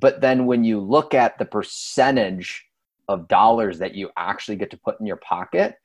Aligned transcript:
but 0.00 0.20
then 0.20 0.46
when 0.46 0.64
you 0.64 0.80
look 0.80 1.14
at 1.14 1.38
the 1.38 1.44
percentage 1.44 2.66
of 3.08 3.28
dollars 3.28 3.78
that 3.78 3.94
you 3.94 4.10
actually 4.16 4.56
get 4.56 4.70
to 4.70 4.76
put 4.78 4.98
in 4.98 5.06
your 5.06 5.16
pocket, 5.16 5.76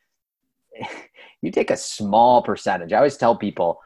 you 1.41 1.51
take 1.51 1.71
a 1.71 1.77
small 1.77 2.41
percentage. 2.41 2.93
I 2.93 2.97
always 2.97 3.17
tell 3.17 3.35
people 3.35 3.81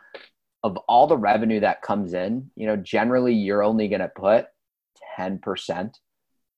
of 0.63 0.77
all 0.87 1.07
the 1.07 1.17
revenue 1.17 1.61
that 1.61 1.81
comes 1.81 2.13
in, 2.13 2.51
you 2.55 2.67
know, 2.67 2.75
generally 2.75 3.33
you're 3.33 3.63
only 3.63 3.87
going 3.87 4.01
to 4.01 4.11
put 4.15 4.47
10% 5.17 5.93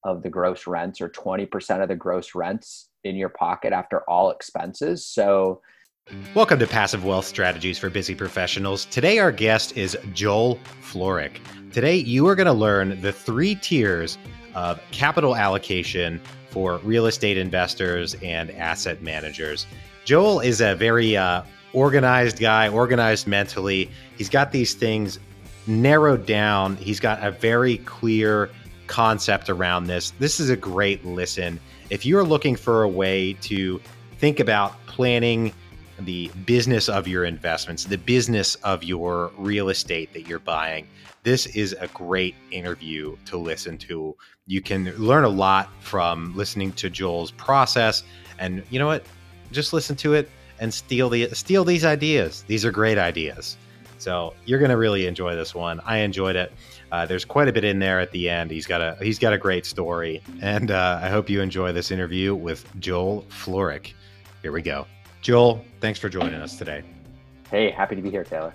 of 0.04 0.24
the 0.24 0.30
gross 0.30 0.66
rents 0.66 1.00
or 1.00 1.10
20% 1.10 1.82
of 1.82 1.88
the 1.88 1.96
gross 1.96 2.34
rents 2.34 2.90
in 3.04 3.16
your 3.16 3.30
pocket 3.30 3.74
after 3.74 4.02
all 4.10 4.32
expenses. 4.32 5.06
So, 5.06 5.62
Welcome 6.34 6.60
to 6.60 6.68
Passive 6.68 7.06
Wealth 7.06 7.26
Strategies 7.26 7.78
for 7.78 7.90
Busy 7.90 8.16
Professionals. 8.16 8.86
Today, 8.86 9.20
our 9.20 9.32
guest 9.32 9.78
is 9.78 9.98
Joel 10.14 10.60
Florek. 10.82 11.40
Today, 11.72 11.96
you 11.96 12.28
are 12.28 12.36
going 12.36 12.48
to 12.48 12.54
learn 12.54 13.00
the 13.02 13.12
three 13.14 13.56
tiers 13.56 14.18
of 14.56 14.82
capital 14.92 15.36
allocation 15.36 16.20
for 16.50 16.80
real 16.80 17.06
estate 17.06 17.38
investors 17.38 18.16
and 18.24 18.52
asset 18.52 19.02
managers. 19.02 19.68
Joel 20.04 20.40
is 20.40 20.60
a 20.60 20.76
very 20.76 21.16
uh, 21.16 21.44
organized 21.72 22.40
guy, 22.40 22.68
organized 22.68 23.28
mentally. 23.28 23.90
He's 24.18 24.30
got 24.30 24.52
these 24.52 24.74
things 24.74 25.20
narrowed 25.68 26.26
down, 26.26 26.78
he's 26.78 27.00
got 27.00 27.24
a 27.24 27.32
very 27.32 27.78
clear 27.80 28.50
concept 28.88 29.50
around 29.50 29.86
this. 29.86 30.12
This 30.12 30.40
is 30.40 30.50
a 30.50 30.58
great 30.58 31.06
listen. 31.06 31.60
If 31.90 32.06
you're 32.06 32.24
looking 32.24 32.56
for 32.56 32.84
a 32.84 32.90
way 32.90 33.34
to 33.42 33.80
think 34.18 34.40
about 34.40 34.74
planning, 34.88 35.54
the 36.06 36.30
business 36.46 36.90
of 36.90 37.08
your 37.08 37.26
investments, 37.26 37.86
the 37.86 37.98
business 37.98 38.56
of 38.56 38.84
your 38.84 39.32
real 39.38 39.70
estate 39.70 40.14
that 40.14 40.28
you're 40.28 40.40
buying. 40.40 40.88
This 41.24 41.46
is 41.48 41.76
a 41.80 41.88
great 41.88 42.36
interview 42.52 43.16
to 43.26 43.38
listen 43.38 43.78
to. 43.80 44.16
You 44.48 44.62
can 44.62 44.94
learn 44.98 45.24
a 45.24 45.30
lot 45.30 45.70
from 45.82 46.36
listening 46.36 46.72
to 46.74 46.90
Joel's 46.90 47.32
process 47.32 48.04
and 48.40 48.64
you 48.70 48.80
know 48.80 48.88
what? 48.88 49.06
Just 49.52 49.72
listen 49.72 49.96
to 49.98 50.14
it 50.14 50.30
and 50.60 50.74
steal 50.74 51.10
the 51.10 51.30
steal 51.34 51.64
these 51.64 51.86
ideas. 51.86 52.44
These 52.48 52.66
are 52.66 52.72
great 52.72 52.98
ideas. 52.98 53.58
So 53.98 54.34
you're 54.46 54.60
to 54.60 54.78
really 54.78 55.06
enjoy 55.06 55.36
this 55.36 55.54
one. 55.54 55.80
I 55.86 55.98
enjoyed 55.98 56.36
it. 56.36 56.52
Uh, 56.92 57.06
there's 57.06 57.24
quite 57.24 57.48
a 57.48 57.54
bit 57.54 57.64
in 57.64 57.78
there 57.78 58.00
at 58.00 58.12
the 58.12 58.30
end. 58.30 58.50
He's 58.50 58.66
got 58.66 58.82
a 58.82 58.98
he's 59.02 59.20
got 59.20 59.32
a 59.32 59.38
great 59.38 59.66
story, 59.66 60.22
and 60.42 60.72
uh, 60.72 61.00
I 61.02 61.10
hope 61.10 61.30
you 61.30 61.40
enjoy 61.42 61.72
this 61.72 61.92
interview 61.92 62.34
with 62.34 62.66
Joel 62.80 63.26
Florek. 63.30 63.94
Here 64.42 64.52
we 64.52 64.64
go. 64.64 64.88
Joel, 65.22 65.64
thanks 65.80 66.00
for 66.00 66.10
joining 66.10 66.42
us 66.42 66.58
today. 66.58 66.84
Hey, 67.50 67.70
happy 67.70 67.96
to 67.96 68.02
be 68.02 68.10
here, 68.10 68.24
Taylor. 68.24 68.54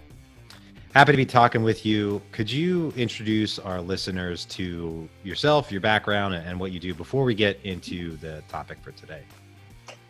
Happy 0.95 1.13
to 1.13 1.17
be 1.17 1.27
talking 1.27 1.63
with 1.63 1.87
you. 1.87 2.21
Could 2.33 2.51
you 2.51 2.93
introduce 2.97 3.61
our 3.61 3.81
listeners 3.81 4.47
to 4.47 5.09
yourself, 5.23 5.71
your 5.71 5.81
background, 5.81 6.35
and 6.35 6.59
what 6.59 6.73
you 6.73 6.81
do 6.81 6.93
before 6.93 7.23
we 7.23 7.35
get 7.35 7.61
into 7.63 8.17
the 8.17 8.43
topic 8.49 8.79
for 8.83 8.91
today? 8.93 9.23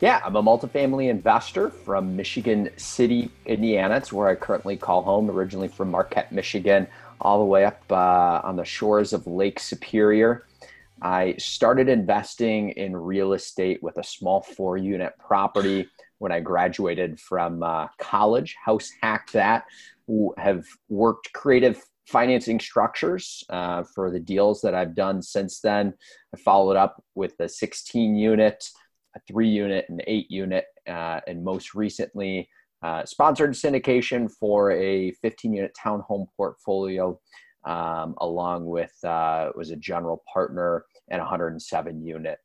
Yeah, 0.01 0.23
I'm 0.25 0.37
a 0.37 0.43
multifamily 0.43 1.11
investor 1.11 1.69
from 1.69 2.17
Michigan 2.17 2.71
City, 2.77 3.31
Indiana. 3.45 3.97
It's 3.97 4.13
where 4.13 4.29
I 4.29 4.35
currently 4.35 4.77
call 4.77 5.03
home, 5.03 5.31
originally 5.31 5.69
from 5.69 5.91
Marquette, 5.91 6.33
Michigan, 6.33 6.87
all 7.21 7.39
the 7.39 7.45
way 7.45 7.65
up 7.67 7.83
uh, 7.91 8.41
on 8.45 8.57
the 8.57 8.65
shores 8.65 9.13
of 9.13 9.27
Lake 9.27 9.59
Superior. 9.59 10.47
I 11.03 11.35
started 11.39 11.89
investing 11.89 12.71
in 12.71 12.97
real 12.97 13.35
estate 13.35 13.83
with 13.83 13.99
a 13.99 14.05
small 14.05 14.41
four 14.41 14.79
unit 14.79 15.15
property 15.19 15.89
when 16.19 16.33
I 16.33 16.41
graduated 16.41 17.21
from 17.21 17.63
uh, 17.63 17.89
college, 17.99 18.57
house 18.65 18.91
hacked 19.03 19.33
that, 19.35 19.65
have 20.39 20.65
worked 20.89 21.33
creative 21.33 21.83
financing 22.07 22.61
structures 22.61 23.45
uh, 23.51 23.83
for 23.95 24.11
the 24.11 24.21
deals 24.21 24.61
that 24.63 24.75
I've 24.75 24.95
done 24.95 25.21
since 25.21 25.61
then. 25.61 25.93
I 26.35 26.39
followed 26.39 26.77
up 26.77 27.03
with 27.15 27.35
a 27.41 27.49
16 27.49 28.15
unit, 28.15 28.65
a 29.17 29.21
three 29.27 29.49
unit, 29.49 29.87
and 29.89 30.03
eight 30.07 30.31
unit, 30.31 30.67
uh, 30.89 31.21
and 31.27 31.45
most 31.45 31.75
recently, 31.75 32.49
uh, 32.83 33.05
sponsored 33.05 33.53
syndication 33.53 34.31
for 34.31 34.71
a 34.71 35.11
15 35.23 35.53
unit 35.53 35.77
townhome 35.83 36.27
portfolio, 36.37 37.19
um, 37.65 38.15
along 38.19 38.67
with 38.67 38.93
uh, 39.05 39.51
was 39.57 39.71
a 39.71 39.77
general 39.77 40.23
partner 40.33 40.85
and 41.09 41.21
107 41.21 42.05
unit 42.05 42.39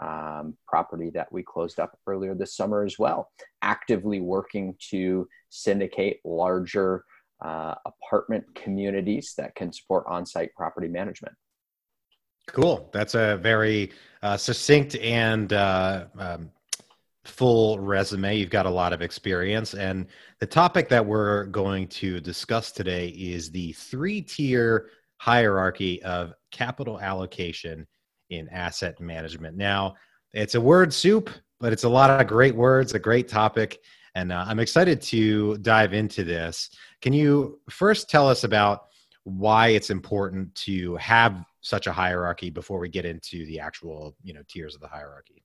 um, 0.00 0.56
property 0.66 1.10
that 1.10 1.30
we 1.32 1.42
closed 1.42 1.80
up 1.80 1.98
earlier 2.06 2.34
this 2.34 2.56
summer 2.56 2.84
as 2.84 2.98
well. 2.98 3.30
Actively 3.62 4.20
working 4.20 4.74
to 4.90 5.28
syndicate 5.48 6.20
larger 6.24 7.04
uh, 7.44 7.74
apartment 7.84 8.44
communities 8.54 9.34
that 9.36 9.54
can 9.54 9.72
support 9.72 10.04
on 10.08 10.24
site 10.24 10.50
property 10.56 10.88
management. 10.88 11.34
Cool. 12.48 12.88
That's 12.92 13.14
a 13.14 13.36
very 13.38 13.90
uh, 14.22 14.36
succinct 14.36 14.94
and 14.96 15.52
uh, 15.52 16.06
um, 16.18 16.50
full 17.24 17.78
resume. 17.80 18.36
You've 18.36 18.50
got 18.50 18.66
a 18.66 18.70
lot 18.70 18.92
of 18.92 19.02
experience. 19.02 19.74
And 19.74 20.06
the 20.38 20.46
topic 20.46 20.88
that 20.90 21.04
we're 21.04 21.46
going 21.46 21.88
to 21.88 22.20
discuss 22.20 22.70
today 22.70 23.08
is 23.08 23.50
the 23.50 23.72
three 23.72 24.22
tier 24.22 24.90
hierarchy 25.18 26.02
of 26.02 26.34
capital 26.50 27.00
allocation 27.00 27.86
in 28.30 28.48
asset 28.48 29.00
management. 29.00 29.56
Now, 29.56 29.94
it's 30.32 30.54
a 30.54 30.60
word 30.60 30.92
soup, 30.92 31.30
but 31.60 31.72
it's 31.72 31.84
a 31.84 31.88
lot 31.88 32.10
of 32.10 32.26
great 32.26 32.54
words, 32.54 32.94
a 32.94 32.98
great 32.98 33.28
topic. 33.28 33.80
And 34.14 34.32
uh, 34.32 34.44
I'm 34.46 34.60
excited 34.60 35.00
to 35.02 35.58
dive 35.58 35.92
into 35.92 36.24
this. 36.24 36.70
Can 37.02 37.12
you 37.12 37.60
first 37.68 38.08
tell 38.08 38.28
us 38.28 38.44
about 38.44 38.86
why 39.24 39.68
it's 39.68 39.90
important 39.90 40.54
to 40.54 40.96
have 40.96 41.44
such 41.60 41.86
a 41.86 41.92
hierarchy 41.92 42.48
before 42.48 42.78
we 42.78 42.88
get 42.88 43.04
into 43.04 43.44
the 43.46 43.60
actual, 43.60 44.14
you 44.22 44.32
know, 44.32 44.42
tiers 44.48 44.74
of 44.74 44.80
the 44.80 44.88
hierarchy? 44.88 45.44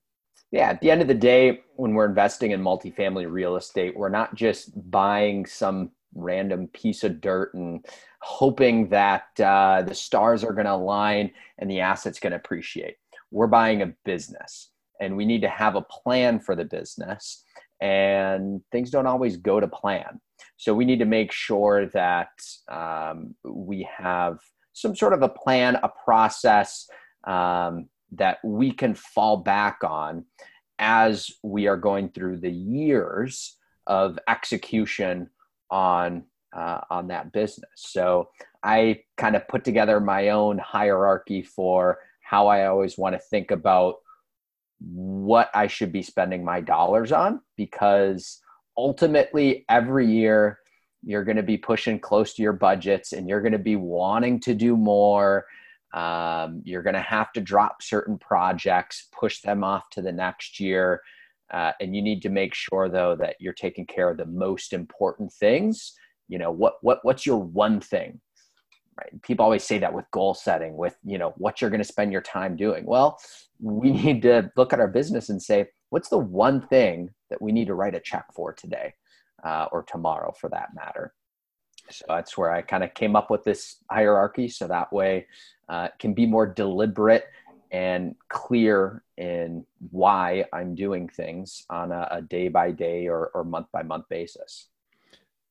Yeah, 0.52 0.68
at 0.68 0.80
the 0.80 0.90
end 0.90 1.00
of 1.02 1.08
the 1.08 1.14
day, 1.14 1.60
when 1.76 1.94
we're 1.94 2.06
investing 2.06 2.50
in 2.50 2.60
multifamily 2.60 3.30
real 3.30 3.56
estate, 3.56 3.96
we're 3.96 4.10
not 4.10 4.34
just 4.34 4.70
buying 4.90 5.46
some 5.46 5.90
random 6.14 6.68
piece 6.68 7.04
of 7.04 7.20
dirt 7.20 7.54
and 7.54 7.84
hoping 8.20 8.88
that 8.88 9.28
uh, 9.40 9.82
the 9.82 9.94
stars 9.94 10.44
are 10.44 10.52
going 10.52 10.66
to 10.66 10.74
align 10.74 11.30
and 11.58 11.70
the 11.70 11.80
asset's 11.80 12.20
going 12.20 12.32
to 12.32 12.36
appreciate. 12.36 12.96
We're 13.30 13.46
buying 13.46 13.82
a 13.82 13.92
business 14.04 14.70
and 15.00 15.16
we 15.16 15.24
need 15.24 15.42
to 15.42 15.48
have 15.48 15.74
a 15.74 15.82
plan 15.82 16.38
for 16.38 16.54
the 16.54 16.64
business 16.64 17.44
and 17.80 18.60
things 18.70 18.90
don't 18.90 19.06
always 19.06 19.36
go 19.36 19.58
to 19.58 19.66
plan. 19.66 20.20
So 20.56 20.74
we 20.74 20.84
need 20.84 21.00
to 21.00 21.04
make 21.04 21.32
sure 21.32 21.86
that 21.86 22.30
um, 22.68 23.34
we 23.44 23.88
have 23.96 24.38
some 24.72 24.94
sort 24.94 25.12
of 25.12 25.22
a 25.22 25.28
plan, 25.28 25.76
a 25.82 25.88
process 25.88 26.88
um, 27.26 27.88
that 28.12 28.38
we 28.44 28.70
can 28.70 28.94
fall 28.94 29.38
back 29.38 29.78
on 29.82 30.24
as 30.78 31.30
we 31.42 31.66
are 31.66 31.76
going 31.76 32.10
through 32.10 32.38
the 32.38 32.50
years 32.50 33.56
of 33.86 34.18
execution 34.28 35.28
on 35.72 36.24
uh, 36.52 36.82
on 36.90 37.08
that 37.08 37.32
business. 37.32 37.70
So 37.76 38.28
I 38.62 39.00
kind 39.16 39.34
of 39.34 39.48
put 39.48 39.64
together 39.64 39.98
my 39.98 40.28
own 40.28 40.58
hierarchy 40.58 41.42
for 41.42 41.98
how 42.20 42.46
I 42.46 42.66
always 42.66 42.96
want 42.96 43.14
to 43.14 43.18
think 43.18 43.50
about 43.50 43.96
what 44.78 45.50
I 45.54 45.66
should 45.66 45.92
be 45.92 46.02
spending 46.02 46.44
my 46.44 46.60
dollars 46.60 47.12
on 47.12 47.40
because 47.56 48.40
ultimately 48.76 49.64
every 49.68 50.06
year 50.06 50.58
you're 51.02 51.24
going 51.24 51.36
to 51.36 51.42
be 51.42 51.56
pushing 51.56 51.98
close 51.98 52.34
to 52.34 52.42
your 52.42 52.52
budgets 52.52 53.12
and 53.12 53.28
you're 53.28 53.40
going 53.40 53.52
to 53.52 53.58
be 53.58 53.76
wanting 53.76 54.40
to 54.40 54.54
do 54.54 54.76
more. 54.76 55.46
Um, 55.94 56.62
you're 56.64 56.82
going 56.82 56.94
to 56.94 57.00
have 57.00 57.32
to 57.32 57.40
drop 57.40 57.82
certain 57.82 58.18
projects, 58.18 59.08
push 59.12 59.40
them 59.40 59.64
off 59.64 59.90
to 59.90 60.02
the 60.02 60.12
next 60.12 60.60
year. 60.60 61.02
Uh, 61.52 61.72
and 61.80 61.94
you 61.94 62.02
need 62.02 62.22
to 62.22 62.30
make 62.30 62.54
sure 62.54 62.88
though 62.88 63.14
that 63.16 63.36
you're 63.38 63.52
taking 63.52 63.86
care 63.86 64.08
of 64.10 64.16
the 64.16 64.26
most 64.26 64.72
important 64.72 65.32
things. 65.32 65.94
You 66.28 66.38
know, 66.38 66.50
what 66.50 66.74
what 66.80 67.00
what's 67.02 67.26
your 67.26 67.38
one 67.38 67.80
thing? 67.80 68.20
Right. 68.98 69.22
People 69.22 69.44
always 69.44 69.64
say 69.64 69.78
that 69.78 69.92
with 69.92 70.04
goal 70.12 70.34
setting, 70.34 70.76
with 70.76 70.96
you 71.04 71.18
know 71.18 71.34
what 71.36 71.60
you're 71.60 71.70
going 71.70 71.82
to 71.82 71.84
spend 71.84 72.12
your 72.12 72.22
time 72.22 72.56
doing. 72.56 72.84
Well, 72.86 73.18
we 73.60 73.90
need 73.90 74.22
to 74.22 74.50
look 74.56 74.72
at 74.72 74.80
our 74.80 74.88
business 74.88 75.28
and 75.28 75.42
say, 75.42 75.66
what's 75.90 76.08
the 76.08 76.18
one 76.18 76.66
thing 76.68 77.10
that 77.30 77.40
we 77.40 77.52
need 77.52 77.66
to 77.66 77.74
write 77.74 77.94
a 77.94 78.00
check 78.00 78.26
for 78.34 78.52
today 78.52 78.94
uh, 79.44 79.66
or 79.72 79.82
tomorrow, 79.82 80.32
for 80.38 80.48
that 80.50 80.68
matter. 80.74 81.14
So 81.90 82.04
that's 82.08 82.38
where 82.38 82.50
I 82.50 82.62
kind 82.62 82.84
of 82.84 82.94
came 82.94 83.16
up 83.16 83.30
with 83.30 83.44
this 83.44 83.76
hierarchy, 83.90 84.48
so 84.48 84.66
that 84.68 84.92
way 84.92 85.26
uh, 85.68 85.88
can 85.98 86.14
be 86.14 86.26
more 86.26 86.46
deliberate 86.46 87.24
and 87.72 88.14
clear 88.28 89.02
in 89.16 89.64
why 89.90 90.44
I'm 90.52 90.74
doing 90.74 91.08
things 91.08 91.64
on 91.70 91.90
a, 91.90 92.20
day 92.28 92.48
by 92.48 92.70
day 92.70 93.08
or, 93.08 93.30
or 93.34 93.44
month 93.44 93.68
by 93.72 93.82
month 93.82 94.08
basis. 94.10 94.68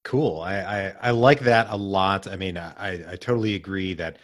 Cool. 0.03 0.41
I, 0.41 0.56
I, 0.59 0.94
I, 1.01 1.12
like 1.12 1.41
that 1.41 1.68
a 1.69 1.75
lot. 1.75 2.27
I 2.27 2.35
mean, 2.35 2.57
I, 2.57 3.12
I 3.12 3.15
totally 3.15 3.56
agree 3.56 3.95
that 3.95 4.18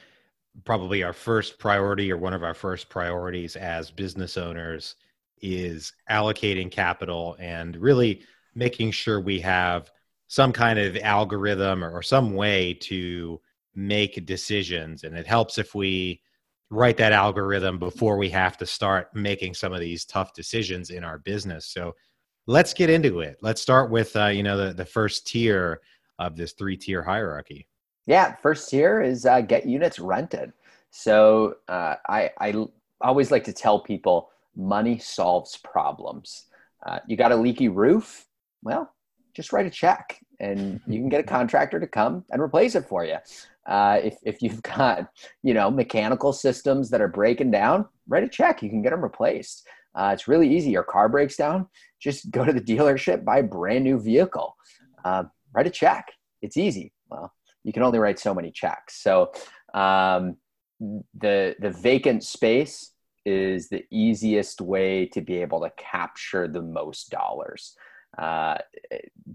probably 0.64 1.04
our 1.04 1.14
first 1.14 1.60
priority 1.60 2.12
or 2.12 2.18
one 2.18 2.34
of 2.34 2.44
our 2.44 2.54
first 2.54 2.90
priorities 2.90 3.56
as 3.56 3.92
business 3.92 4.38
owners 4.38 4.96
is 5.42 5.94
allocating 6.10 6.72
capital 6.72 7.36
and 7.40 7.76
really 7.78 8.22
making 8.56 8.92
sure 8.92 9.20
we 9.20 9.40
have 9.40 9.92
some 10.28 10.52
kind 10.52 10.78
of 10.80 10.98
algorithm 10.98 11.84
or, 11.84 11.92
or 11.92 12.02
some 12.02 12.34
way 12.34 12.74
to 12.74 13.40
make 13.76 14.26
decisions. 14.26 15.04
And 15.04 15.16
it 15.16 15.28
helps 15.28 15.58
if 15.58 15.76
we 15.76 16.22
write 16.70 16.98
that 16.98 17.14
algorithm 17.14 17.80
before 17.80 18.18
we 18.18 18.30
have 18.30 18.58
to 18.58 18.66
start 18.66 19.14
making 19.16 19.54
some 19.54 19.74
of 19.74 19.80
these 19.80 20.06
tough 20.06 20.34
decisions 20.34 20.90
in 20.90 21.04
our 21.04 21.18
business. 21.20 21.66
So 21.68 21.96
let's 22.46 22.74
get 22.74 22.90
into 22.90 23.22
it. 23.22 23.38
Let's 23.42 23.62
start 23.62 23.92
with 23.92 24.16
uh, 24.16 24.28
you 24.28 24.44
know 24.44 24.58
the, 24.58 24.74
the 24.74 24.86
first 24.86 25.28
tier 25.28 25.82
of 26.20 26.36
this 26.36 26.54
three 26.54 26.78
tier 26.78 27.04
hierarchy. 27.04 27.68
Yeah, 28.06 28.36
first 28.36 28.70
tier 28.70 29.02
is 29.02 29.26
uh, 29.26 29.42
get 29.42 29.66
units 29.66 30.00
rented. 30.00 30.54
So 30.90 31.58
uh, 31.68 31.96
I, 32.08 32.32
I 32.40 32.66
always 33.02 33.32
like 33.32 33.44
to 33.46 33.54
tell 33.54 33.80
people 33.80 34.30
money 34.56 34.98
solves 34.98 35.58
problems. 35.58 36.46
Uh, 36.86 37.00
you 37.08 37.18
got 37.18 37.32
a 37.32 37.36
leaky 37.36 37.68
roof? 37.68 38.26
Well, 38.64 38.92
just 39.34 39.54
write 39.54 39.66
a 39.66 39.70
check 39.70 40.20
and 40.40 40.80
you 40.88 41.00
can 41.00 41.10
get 41.10 41.20
a 41.20 41.24
contractor 41.38 41.80
to 41.80 41.88
come 41.88 42.24
and 42.32 42.42
replace 42.42 42.76
it 42.76 42.86
for 42.86 43.06
you. 43.06 43.18
Uh, 43.68 44.00
if, 44.04 44.18
if 44.24 44.42
you've 44.42 44.62
got 44.78 45.10
you 45.44 45.54
know 45.54 45.70
mechanical 45.70 46.34
systems 46.34 46.90
that 46.90 47.02
are 47.02 47.08
breaking 47.08 47.52
down, 47.52 47.86
write 48.08 48.24
a 48.24 48.30
check. 48.30 48.64
You 48.64 48.70
can 48.70 48.82
get 48.82 48.92
them 48.92 49.04
replaced. 49.04 49.68
Uh, 49.96 50.12
it's 50.14 50.28
really 50.28 50.54
easy. 50.56 50.70
Your 50.70 50.84
car 50.84 51.10
breaks 51.10 51.36
down, 51.36 51.68
just 52.00 52.30
go 52.32 52.46
to 52.46 52.54
the 52.54 52.62
dealership, 52.62 53.26
buy 53.26 53.40
a 53.40 53.44
brand 53.44 53.84
new 53.84 54.00
vehicle, 54.00 54.56
uh, 55.04 55.24
write 55.54 55.68
a 55.68 55.72
check. 55.72 56.12
It's 56.42 56.56
easy. 56.56 56.94
Well, 57.10 57.34
you 57.64 57.74
can 57.74 57.84
only 57.84 58.00
write 58.00 58.20
so 58.20 58.34
many 58.34 58.52
checks. 58.52 59.02
So 59.02 59.32
um, 59.74 60.38
the 60.80 61.56
the 61.60 61.72
vacant 61.72 62.24
space 62.24 62.92
is 63.26 63.68
the 63.68 63.84
easiest 63.92 64.62
way 64.62 65.06
to 65.08 65.20
be 65.20 65.42
able 65.42 65.60
to 65.62 65.72
capture 65.78 66.48
the 66.48 66.62
most 66.62 67.10
dollars. 67.10 67.76
Uh, 68.18 68.58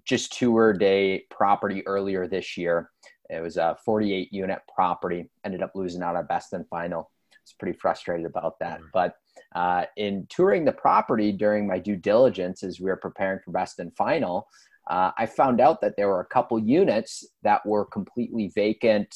just 0.05 0.32
toured 0.32 0.82
a 0.82 1.25
property 1.31 1.87
earlier 1.87 2.26
this 2.26 2.56
year. 2.56 2.90
It 3.31 3.40
was 3.40 3.56
a 3.56 3.76
48 3.84 4.32
unit 4.32 4.61
property. 4.75 5.31
Ended 5.44 5.62
up 5.62 5.73
losing 5.75 6.02
out 6.02 6.17
on 6.17 6.26
best 6.26 6.52
and 6.52 6.69
final. 6.69 7.11
I 7.32 7.37
was 7.44 7.55
pretty 7.58 7.79
frustrated 7.79 8.26
about 8.26 8.58
that. 8.61 8.79
Mm-hmm. 8.79 8.88
But 8.93 9.17
uh, 9.55 9.84
in 9.96 10.26
touring 10.29 10.64
the 10.64 10.73
property 10.73 11.32
during 11.32 11.67
my 11.67 11.79
due 11.79 11.96
diligence 11.96 12.62
as 12.62 12.81
we 12.81 12.87
were 12.87 12.96
preparing 12.96 13.40
for 13.44 13.52
best 13.52 13.79
and 13.79 13.94
final, 13.96 14.49
uh, 14.90 15.12
I 15.17 15.26
found 15.26 15.61
out 15.61 15.81
that 15.81 15.96
there 15.96 16.08
were 16.08 16.20
a 16.20 16.26
couple 16.26 16.58
units 16.58 17.25
that 17.43 17.64
were 17.64 17.84
completely 17.87 18.50
vacant, 18.55 19.14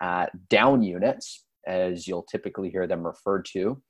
uh, 0.00 0.26
down 0.50 0.82
units, 0.82 1.44
as 1.66 2.06
you'll 2.06 2.22
typically 2.24 2.70
hear 2.70 2.86
them 2.86 3.06
referred 3.06 3.46
to 3.52 3.80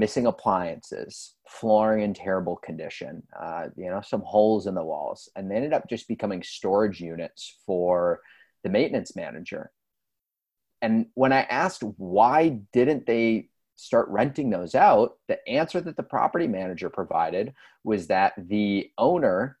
missing 0.00 0.24
appliances, 0.24 1.34
flooring 1.46 2.02
in 2.02 2.14
terrible 2.14 2.56
condition, 2.56 3.22
uh, 3.38 3.66
you 3.76 3.90
know, 3.90 4.00
some 4.00 4.22
holes 4.22 4.66
in 4.66 4.74
the 4.74 4.82
walls, 4.82 5.28
and 5.36 5.50
they 5.50 5.56
ended 5.56 5.74
up 5.74 5.86
just 5.90 6.08
becoming 6.08 6.42
storage 6.42 7.00
units 7.00 7.58
for 7.66 8.20
the 8.64 8.70
maintenance 8.70 9.14
manager. 9.14 9.70
And 10.80 11.06
when 11.12 11.34
I 11.34 11.42
asked 11.42 11.82
why 11.98 12.60
didn't 12.72 13.04
they 13.06 13.50
start 13.76 14.08
renting 14.08 14.48
those 14.48 14.74
out, 14.74 15.18
the 15.28 15.46
answer 15.46 15.82
that 15.82 15.98
the 15.98 16.02
property 16.02 16.46
manager 16.46 16.88
provided 16.88 17.52
was 17.84 18.06
that 18.06 18.32
the 18.38 18.90
owner 18.96 19.58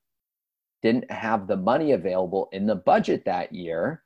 didn't 0.80 1.10
have 1.12 1.46
the 1.48 1.56
money 1.56 1.92
available 1.92 2.48
in 2.52 2.66
the 2.66 2.74
budget 2.74 3.26
that 3.26 3.52
year 3.52 4.02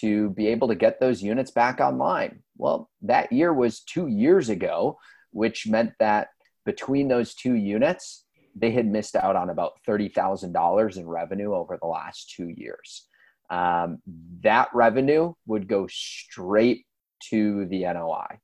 to 0.00 0.30
be 0.30 0.46
able 0.46 0.68
to 0.68 0.74
get 0.74 0.98
those 0.98 1.22
units 1.22 1.50
back 1.50 1.78
online. 1.78 2.42
Well, 2.56 2.90
that 3.02 3.30
year 3.30 3.52
was 3.52 3.80
two 3.80 4.06
years 4.06 4.48
ago 4.48 4.98
which 5.34 5.66
meant 5.66 5.92
that 5.98 6.28
between 6.64 7.08
those 7.08 7.34
two 7.34 7.54
units, 7.54 8.24
they 8.54 8.70
had 8.70 8.86
missed 8.86 9.16
out 9.16 9.36
on 9.36 9.50
about 9.50 9.72
$30,000 9.86 10.96
in 10.96 11.08
revenue 11.08 11.54
over 11.54 11.76
the 11.76 11.88
last 11.88 12.30
two 12.30 12.48
years. 12.48 13.08
Um, 13.50 13.98
that 14.42 14.68
revenue 14.72 15.34
would 15.46 15.68
go 15.68 15.86
straight 15.88 16.86
to 17.30 17.66
the 17.66 17.80
NOI. 17.80 18.38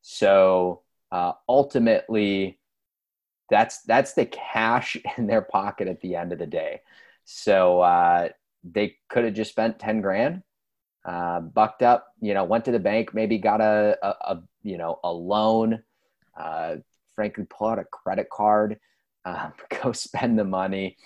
So 0.00 0.82
uh, 1.12 1.32
ultimately, 1.48 2.58
that's 3.50 3.82
that's 3.82 4.14
the 4.14 4.26
cash 4.26 4.96
in 5.18 5.26
their 5.26 5.42
pocket 5.42 5.86
at 5.86 6.00
the 6.00 6.16
end 6.16 6.32
of 6.32 6.38
the 6.38 6.46
day. 6.46 6.80
So 7.24 7.82
uh, 7.82 8.28
they 8.64 8.96
could 9.08 9.24
have 9.24 9.34
just 9.34 9.50
spent 9.50 9.78
ten 9.78 10.00
grand, 10.00 10.42
uh, 11.04 11.40
bucked 11.40 11.82
up, 11.82 12.08
you 12.20 12.34
know, 12.34 12.44
went 12.44 12.64
to 12.64 12.72
the 12.72 12.78
bank, 12.78 13.14
maybe 13.14 13.38
got 13.38 13.60
a, 13.60 13.96
a, 14.02 14.08
a 14.08 14.42
you 14.62 14.78
know 14.78 14.98
a 15.04 15.12
loan 15.12 15.82
uh, 16.38 16.76
frankly, 17.14 17.46
pull 17.48 17.68
out 17.68 17.78
a 17.78 17.84
credit 17.84 18.28
card, 18.30 18.78
um, 19.24 19.52
go 19.82 19.92
spend 19.92 20.38
the 20.38 20.44
money, 20.44 20.96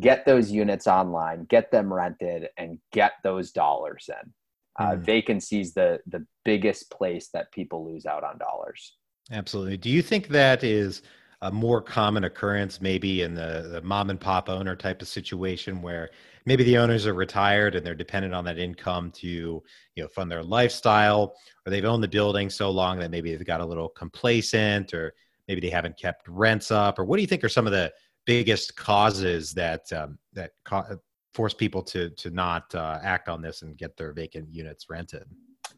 get 0.00 0.24
those 0.26 0.50
units 0.50 0.86
online, 0.86 1.44
get 1.44 1.70
them 1.70 1.92
rented, 1.92 2.48
and 2.56 2.78
get 2.92 3.12
those 3.22 3.52
dollars 3.52 4.08
in. 4.08 4.32
Uh, 4.78 4.92
mm. 4.92 5.00
Vacancy 5.00 5.60
is 5.60 5.74
the 5.74 6.00
the 6.06 6.24
biggest 6.44 6.90
place 6.90 7.28
that 7.32 7.52
people 7.52 7.84
lose 7.84 8.06
out 8.06 8.24
on 8.24 8.38
dollars. 8.38 8.96
Absolutely. 9.30 9.76
Do 9.76 9.90
you 9.90 10.02
think 10.02 10.28
that 10.28 10.64
is 10.64 11.02
a 11.42 11.50
more 11.50 11.80
common 11.80 12.24
occurrence, 12.24 12.80
maybe 12.80 13.22
in 13.22 13.34
the, 13.34 13.68
the 13.70 13.82
mom 13.82 14.10
and 14.10 14.20
pop 14.20 14.48
owner 14.48 14.74
type 14.74 15.02
of 15.02 15.08
situation, 15.08 15.82
where 15.82 16.10
maybe 16.48 16.64
the 16.64 16.78
owners 16.78 17.06
are 17.06 17.12
retired 17.12 17.74
and 17.74 17.84
they're 17.84 17.94
dependent 17.94 18.34
on 18.34 18.44
that 18.46 18.58
income 18.58 19.12
to 19.12 19.28
you 19.28 19.62
know 20.02 20.08
fund 20.08 20.30
their 20.30 20.42
lifestyle 20.42 21.34
or 21.64 21.70
they've 21.70 21.84
owned 21.84 22.02
the 22.02 22.08
building 22.08 22.48
so 22.48 22.70
long 22.70 22.98
that 22.98 23.10
maybe 23.10 23.30
they've 23.30 23.46
got 23.46 23.60
a 23.60 23.64
little 23.64 23.90
complacent 23.90 24.94
or 24.94 25.14
maybe 25.46 25.60
they 25.60 25.70
haven't 25.70 25.96
kept 25.98 26.26
rents 26.26 26.70
up 26.70 26.98
or 26.98 27.04
what 27.04 27.16
do 27.16 27.20
you 27.20 27.28
think 27.28 27.44
are 27.44 27.48
some 27.50 27.66
of 27.66 27.72
the 27.72 27.92
biggest 28.24 28.76
causes 28.76 29.52
that 29.52 29.92
um, 29.92 30.18
that 30.32 30.52
co- 30.64 30.98
force 31.34 31.54
people 31.54 31.82
to 31.82 32.10
to 32.10 32.30
not 32.30 32.74
uh, 32.74 32.98
act 33.02 33.28
on 33.28 33.42
this 33.42 33.62
and 33.62 33.76
get 33.76 33.96
their 33.96 34.12
vacant 34.12 34.48
units 34.52 34.88
rented? 34.88 35.24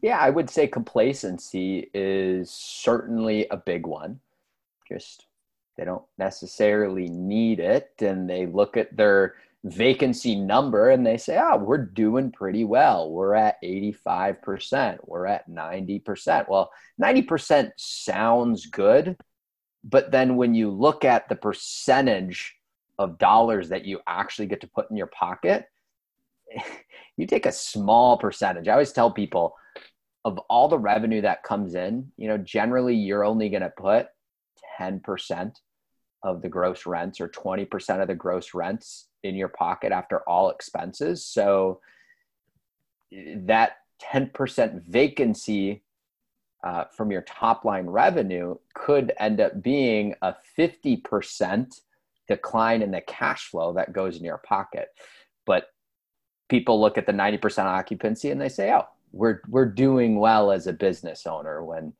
Yeah 0.01 0.19
i 0.19 0.29
would 0.29 0.49
say 0.49 0.67
complacency 0.67 1.89
is 1.93 2.49
certainly 2.49 3.45
a 3.51 3.57
big 3.57 3.85
one. 3.85 4.19
Just 4.87 5.27
they 5.77 5.85
don't 5.85 6.03
necessarily 6.17 7.07
need 7.07 7.59
it 7.59 7.91
and 7.99 8.29
they 8.29 8.45
look 8.45 8.77
at 8.77 8.95
their 8.95 9.35
vacancy 9.63 10.35
number 10.35 10.89
and 10.89 11.05
they 11.05 11.17
say, 11.17 11.39
oh, 11.39 11.57
we're 11.57 11.85
doing 11.85 12.31
pretty 12.31 12.63
well. 12.63 13.11
We're 13.11 13.35
at 13.35 13.61
85%. 13.63 14.97
We're 15.03 15.27
at 15.27 15.49
90%. 15.49 16.49
Well, 16.49 16.71
90% 17.01 17.71
sounds 17.77 18.65
good. 18.65 19.17
But 19.83 20.11
then 20.11 20.35
when 20.35 20.53
you 20.53 20.71
look 20.71 21.05
at 21.05 21.29
the 21.29 21.35
percentage 21.35 22.55
of 22.97 23.17
dollars 23.17 23.69
that 23.69 23.85
you 23.85 23.99
actually 24.07 24.47
get 24.47 24.61
to 24.61 24.67
put 24.67 24.89
in 24.89 24.97
your 24.97 25.07
pocket, 25.07 25.65
you 27.17 27.27
take 27.27 27.45
a 27.45 27.51
small 27.51 28.17
percentage. 28.17 28.67
I 28.67 28.73
always 28.73 28.91
tell 28.91 29.11
people 29.11 29.55
of 30.23 30.37
all 30.49 30.67
the 30.67 30.77
revenue 30.77 31.21
that 31.21 31.43
comes 31.43 31.75
in, 31.75 32.11
you 32.17 32.27
know, 32.27 32.37
generally 32.37 32.95
you're 32.95 33.25
only 33.25 33.49
going 33.49 33.63
to 33.63 33.73
put 33.75 34.07
10% 34.79 35.51
of 36.23 36.41
the 36.41 36.49
gross 36.49 36.85
rents 36.85 37.19
or 37.19 37.27
20% 37.27 38.01
of 38.01 38.07
the 38.07 38.15
gross 38.15 38.53
rents 38.53 39.07
in 39.23 39.35
your 39.35 39.47
pocket 39.47 39.91
after 39.91 40.19
all 40.21 40.49
expenses. 40.49 41.25
So 41.25 41.79
that 43.11 43.77
10% 44.01 44.83
vacancy 44.83 45.83
uh, 46.63 46.85
from 46.95 47.11
your 47.11 47.21
top 47.23 47.65
line 47.65 47.87
revenue 47.87 48.55
could 48.73 49.13
end 49.19 49.41
up 49.41 49.61
being 49.61 50.13
a 50.21 50.35
50% 50.57 51.81
decline 52.27 52.81
in 52.81 52.91
the 52.91 53.01
cash 53.01 53.47
flow 53.47 53.73
that 53.73 53.93
goes 53.93 54.17
in 54.17 54.23
your 54.23 54.37
pocket. 54.37 54.89
But 55.45 55.67
people 56.49 56.79
look 56.79 56.97
at 56.97 57.05
the 57.05 57.11
90% 57.11 57.65
occupancy 57.65 58.29
and 58.29 58.39
they 58.39 58.49
say, 58.49 58.71
oh, 58.71 58.87
we're, 59.11 59.41
we're 59.47 59.65
doing 59.65 60.19
well 60.19 60.51
as 60.51 60.67
a 60.67 60.73
business 60.73 61.25
owner 61.25 61.63
when 61.63 61.93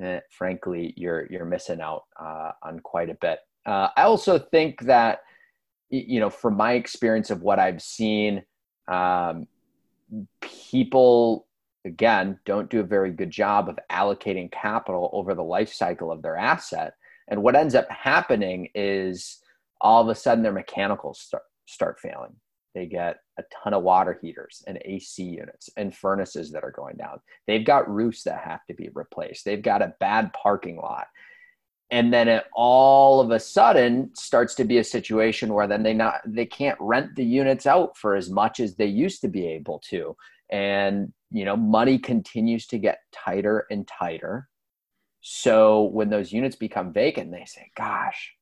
eh, 0.00 0.20
frankly 0.30 0.92
you're, 0.96 1.26
you're 1.30 1.44
missing 1.44 1.80
out 1.80 2.04
uh, 2.20 2.52
on 2.62 2.80
quite 2.80 3.10
a 3.10 3.14
bit. 3.14 3.40
Uh, 3.66 3.88
I 3.96 4.02
also 4.02 4.38
think 4.38 4.80
that 4.82 5.20
you 5.90 6.18
know, 6.18 6.30
from 6.30 6.56
my 6.56 6.72
experience 6.72 7.30
of 7.30 7.42
what 7.42 7.58
I've 7.58 7.82
seen, 7.82 8.42
um, 8.88 9.46
people 10.40 11.46
again 11.84 12.38
don't 12.44 12.70
do 12.70 12.80
a 12.80 12.84
very 12.84 13.10
good 13.10 13.30
job 13.30 13.68
of 13.68 13.78
allocating 13.90 14.50
capital 14.50 15.10
over 15.12 15.34
the 15.34 15.42
life 15.42 15.72
cycle 15.72 16.10
of 16.10 16.22
their 16.22 16.36
asset. 16.36 16.94
And 17.28 17.42
what 17.42 17.56
ends 17.56 17.74
up 17.74 17.90
happening 17.90 18.68
is 18.74 19.40
all 19.80 20.02
of 20.02 20.08
a 20.08 20.14
sudden 20.14 20.42
their 20.42 20.52
mechanicals 20.52 21.20
start 21.20 21.44
start 21.66 21.98
failing. 21.98 22.34
They 22.74 22.86
get 22.86 23.18
a 23.38 23.44
ton 23.62 23.72
of 23.72 23.84
water 23.84 24.18
heaters 24.20 24.62
and 24.66 24.80
AC 24.84 25.22
units 25.22 25.70
and 25.76 25.94
furnaces 25.94 26.50
that 26.52 26.64
are 26.64 26.72
going 26.72 26.96
down. 26.96 27.20
They've 27.46 27.64
got 27.64 27.88
roofs 27.88 28.24
that 28.24 28.42
have 28.44 28.66
to 28.66 28.74
be 28.74 28.90
replaced. 28.94 29.44
They've 29.44 29.62
got 29.62 29.80
a 29.80 29.94
bad 30.00 30.32
parking 30.32 30.76
lot 30.76 31.06
and 31.94 32.12
then 32.12 32.26
it 32.26 32.42
all 32.52 33.20
of 33.20 33.30
a 33.30 33.38
sudden 33.38 34.10
starts 34.16 34.56
to 34.56 34.64
be 34.64 34.78
a 34.78 34.84
situation 34.84 35.54
where 35.54 35.68
then 35.68 35.84
they 35.84 35.94
not 35.94 36.22
they 36.26 36.44
can't 36.44 36.76
rent 36.80 37.14
the 37.14 37.24
units 37.24 37.66
out 37.66 37.96
for 37.96 38.16
as 38.16 38.28
much 38.28 38.58
as 38.58 38.74
they 38.74 38.86
used 38.86 39.20
to 39.20 39.28
be 39.28 39.46
able 39.46 39.80
to. 39.90 40.16
And 40.50 41.12
you 41.30 41.44
know 41.44 41.56
money 41.56 42.00
continues 42.00 42.66
to 42.66 42.78
get 42.78 42.98
tighter 43.12 43.66
and 43.70 43.86
tighter. 43.86 44.48
So 45.20 45.84
when 45.84 46.10
those 46.10 46.32
units 46.32 46.56
become 46.56 46.92
vacant 46.92 47.30
they 47.30 47.44
say 47.46 47.70
gosh 47.76 48.32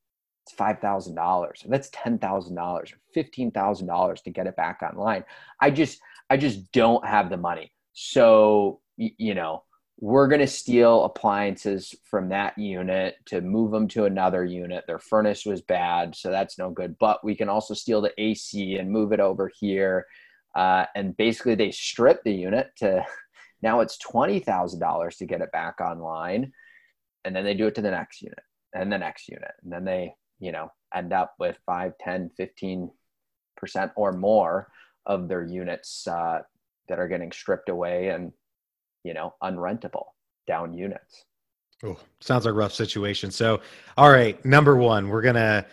it's 0.46 0.56
$5000 0.58 1.16
or 1.18 1.52
that's 1.68 1.90
$10000 1.90 2.56
or 2.58 2.84
$15000 3.14 4.22
to 4.22 4.30
get 4.30 4.46
it 4.46 4.56
back 4.56 4.80
online. 4.82 5.24
I 5.60 5.70
just 5.70 6.00
i 6.30 6.38
just 6.38 6.72
don't 6.72 7.06
have 7.06 7.28
the 7.28 7.36
money. 7.36 7.70
So 7.92 8.80
you 8.96 9.34
know 9.34 9.62
we're 10.02 10.26
going 10.26 10.40
to 10.40 10.48
steal 10.48 11.04
appliances 11.04 11.94
from 12.02 12.28
that 12.30 12.58
unit 12.58 13.14
to 13.24 13.40
move 13.40 13.70
them 13.70 13.86
to 13.86 14.04
another 14.04 14.44
unit. 14.44 14.82
Their 14.88 14.98
furnace 14.98 15.46
was 15.46 15.60
bad, 15.62 16.16
so 16.16 16.28
that's 16.28 16.58
no 16.58 16.70
good. 16.70 16.96
But 16.98 17.24
we 17.24 17.36
can 17.36 17.48
also 17.48 17.72
steal 17.72 18.00
the 18.00 18.12
AC 18.18 18.78
and 18.78 18.90
move 18.90 19.12
it 19.12 19.20
over 19.20 19.48
here. 19.60 20.06
Uh, 20.56 20.86
and 20.96 21.16
basically, 21.16 21.54
they 21.54 21.70
strip 21.70 22.20
the 22.24 22.34
unit 22.34 22.72
to 22.78 23.06
now 23.62 23.78
it's 23.78 23.96
$20,000 23.98 25.18
to 25.18 25.24
get 25.24 25.40
it 25.40 25.52
back 25.52 25.80
online. 25.80 26.52
And 27.24 27.34
then 27.34 27.44
they 27.44 27.54
do 27.54 27.68
it 27.68 27.76
to 27.76 27.80
the 27.80 27.92
next 27.92 28.22
unit 28.22 28.42
and 28.74 28.92
the 28.92 28.98
next 28.98 29.28
unit. 29.28 29.52
And 29.62 29.72
then 29.72 29.84
they, 29.84 30.16
you 30.40 30.50
know, 30.50 30.72
end 30.92 31.12
up 31.12 31.36
with 31.38 31.56
5, 31.64 31.92
10, 32.00 32.32
15% 32.40 32.90
or 33.94 34.10
more 34.10 34.66
of 35.06 35.28
their 35.28 35.44
units 35.44 36.08
uh, 36.08 36.40
that 36.88 36.98
are 36.98 37.06
getting 37.06 37.30
stripped 37.30 37.68
away 37.68 38.08
and 38.08 38.32
you 39.04 39.14
know, 39.14 39.34
unrentable 39.42 40.06
down 40.46 40.72
units. 40.72 41.24
Oh, 41.84 41.98
sounds 42.20 42.44
like 42.44 42.52
a 42.52 42.56
rough 42.56 42.72
situation. 42.72 43.30
So, 43.30 43.60
all 43.96 44.10
right, 44.10 44.42
number 44.44 44.76
one, 44.76 45.08
we're 45.08 45.22
gonna 45.22 45.66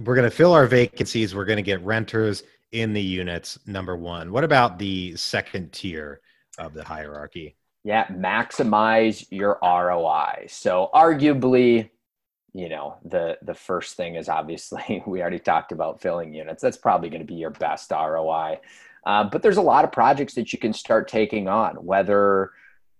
we're 0.00 0.16
gonna 0.16 0.30
fill 0.30 0.52
our 0.52 0.66
vacancies. 0.66 1.34
We're 1.34 1.44
gonna 1.44 1.62
get 1.62 1.82
renters 1.84 2.42
in 2.72 2.92
the 2.92 3.02
units. 3.02 3.58
Number 3.66 3.96
one. 3.96 4.32
What 4.32 4.44
about 4.44 4.78
the 4.78 5.14
second 5.16 5.72
tier 5.72 6.20
of 6.58 6.72
the 6.72 6.84
hierarchy? 6.84 7.56
Yeah, 7.84 8.06
maximize 8.06 9.26
your 9.30 9.58
ROI. 9.62 10.46
So, 10.48 10.88
arguably, 10.94 11.90
you 12.54 12.68
know, 12.68 12.96
the 13.04 13.38
the 13.42 13.54
first 13.54 13.96
thing 13.96 14.16
is 14.16 14.28
obviously 14.28 15.02
we 15.06 15.20
already 15.20 15.38
talked 15.38 15.72
about 15.72 16.00
filling 16.00 16.32
units. 16.32 16.62
That's 16.62 16.76
probably 16.76 17.10
going 17.10 17.22
to 17.22 17.26
be 17.26 17.34
your 17.34 17.50
best 17.50 17.90
ROI. 17.90 18.60
Uh, 19.04 19.24
but 19.24 19.42
there's 19.42 19.56
a 19.56 19.62
lot 19.62 19.84
of 19.84 19.92
projects 19.92 20.34
that 20.34 20.52
you 20.52 20.58
can 20.58 20.72
start 20.72 21.08
taking 21.08 21.48
on, 21.48 21.74
whether 21.76 22.50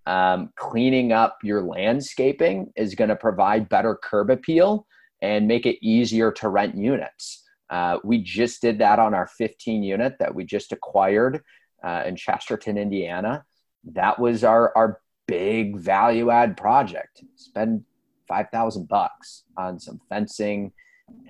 um, 0.06 0.50
cleaning 0.56 1.12
up 1.12 1.38
your 1.42 1.62
landscaping 1.62 2.72
is 2.76 2.94
going 2.94 3.08
to 3.08 3.16
provide 3.16 3.68
better 3.68 3.98
curb 4.02 4.30
appeal 4.30 4.86
and 5.20 5.46
make 5.46 5.66
it 5.66 5.78
easier 5.80 6.32
to 6.32 6.48
rent 6.48 6.76
units. 6.76 7.44
Uh, 7.70 7.98
we 8.02 8.18
just 8.18 8.60
did 8.60 8.78
that 8.78 8.98
on 8.98 9.14
our 9.14 9.26
15 9.26 9.82
unit 9.82 10.16
that 10.18 10.34
we 10.34 10.44
just 10.44 10.72
acquired 10.72 11.42
uh, 11.84 12.02
in 12.04 12.16
Chesterton, 12.16 12.76
Indiana. 12.76 13.44
That 13.84 14.18
was 14.18 14.44
our, 14.44 14.76
our 14.76 15.00
big 15.26 15.78
value 15.78 16.30
add 16.30 16.56
project. 16.56 17.22
Spend 17.36 17.84
5,000 18.28 18.88
bucks 18.88 19.44
on 19.56 19.78
some 19.78 20.00
fencing 20.08 20.72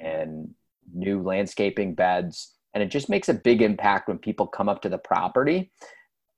and 0.01 0.55
new 0.95 1.23
landscaping 1.23 1.95
beds 1.95 2.55
and 2.75 2.83
it 2.83 2.91
just 2.91 3.09
makes 3.09 3.29
a 3.29 3.35
big 3.35 3.63
impact 3.63 4.09
when 4.09 4.19
people 4.19 4.47
come 4.47 4.69
up 4.69 4.83
to 4.83 4.89
the 4.89 4.99
property. 4.99 5.71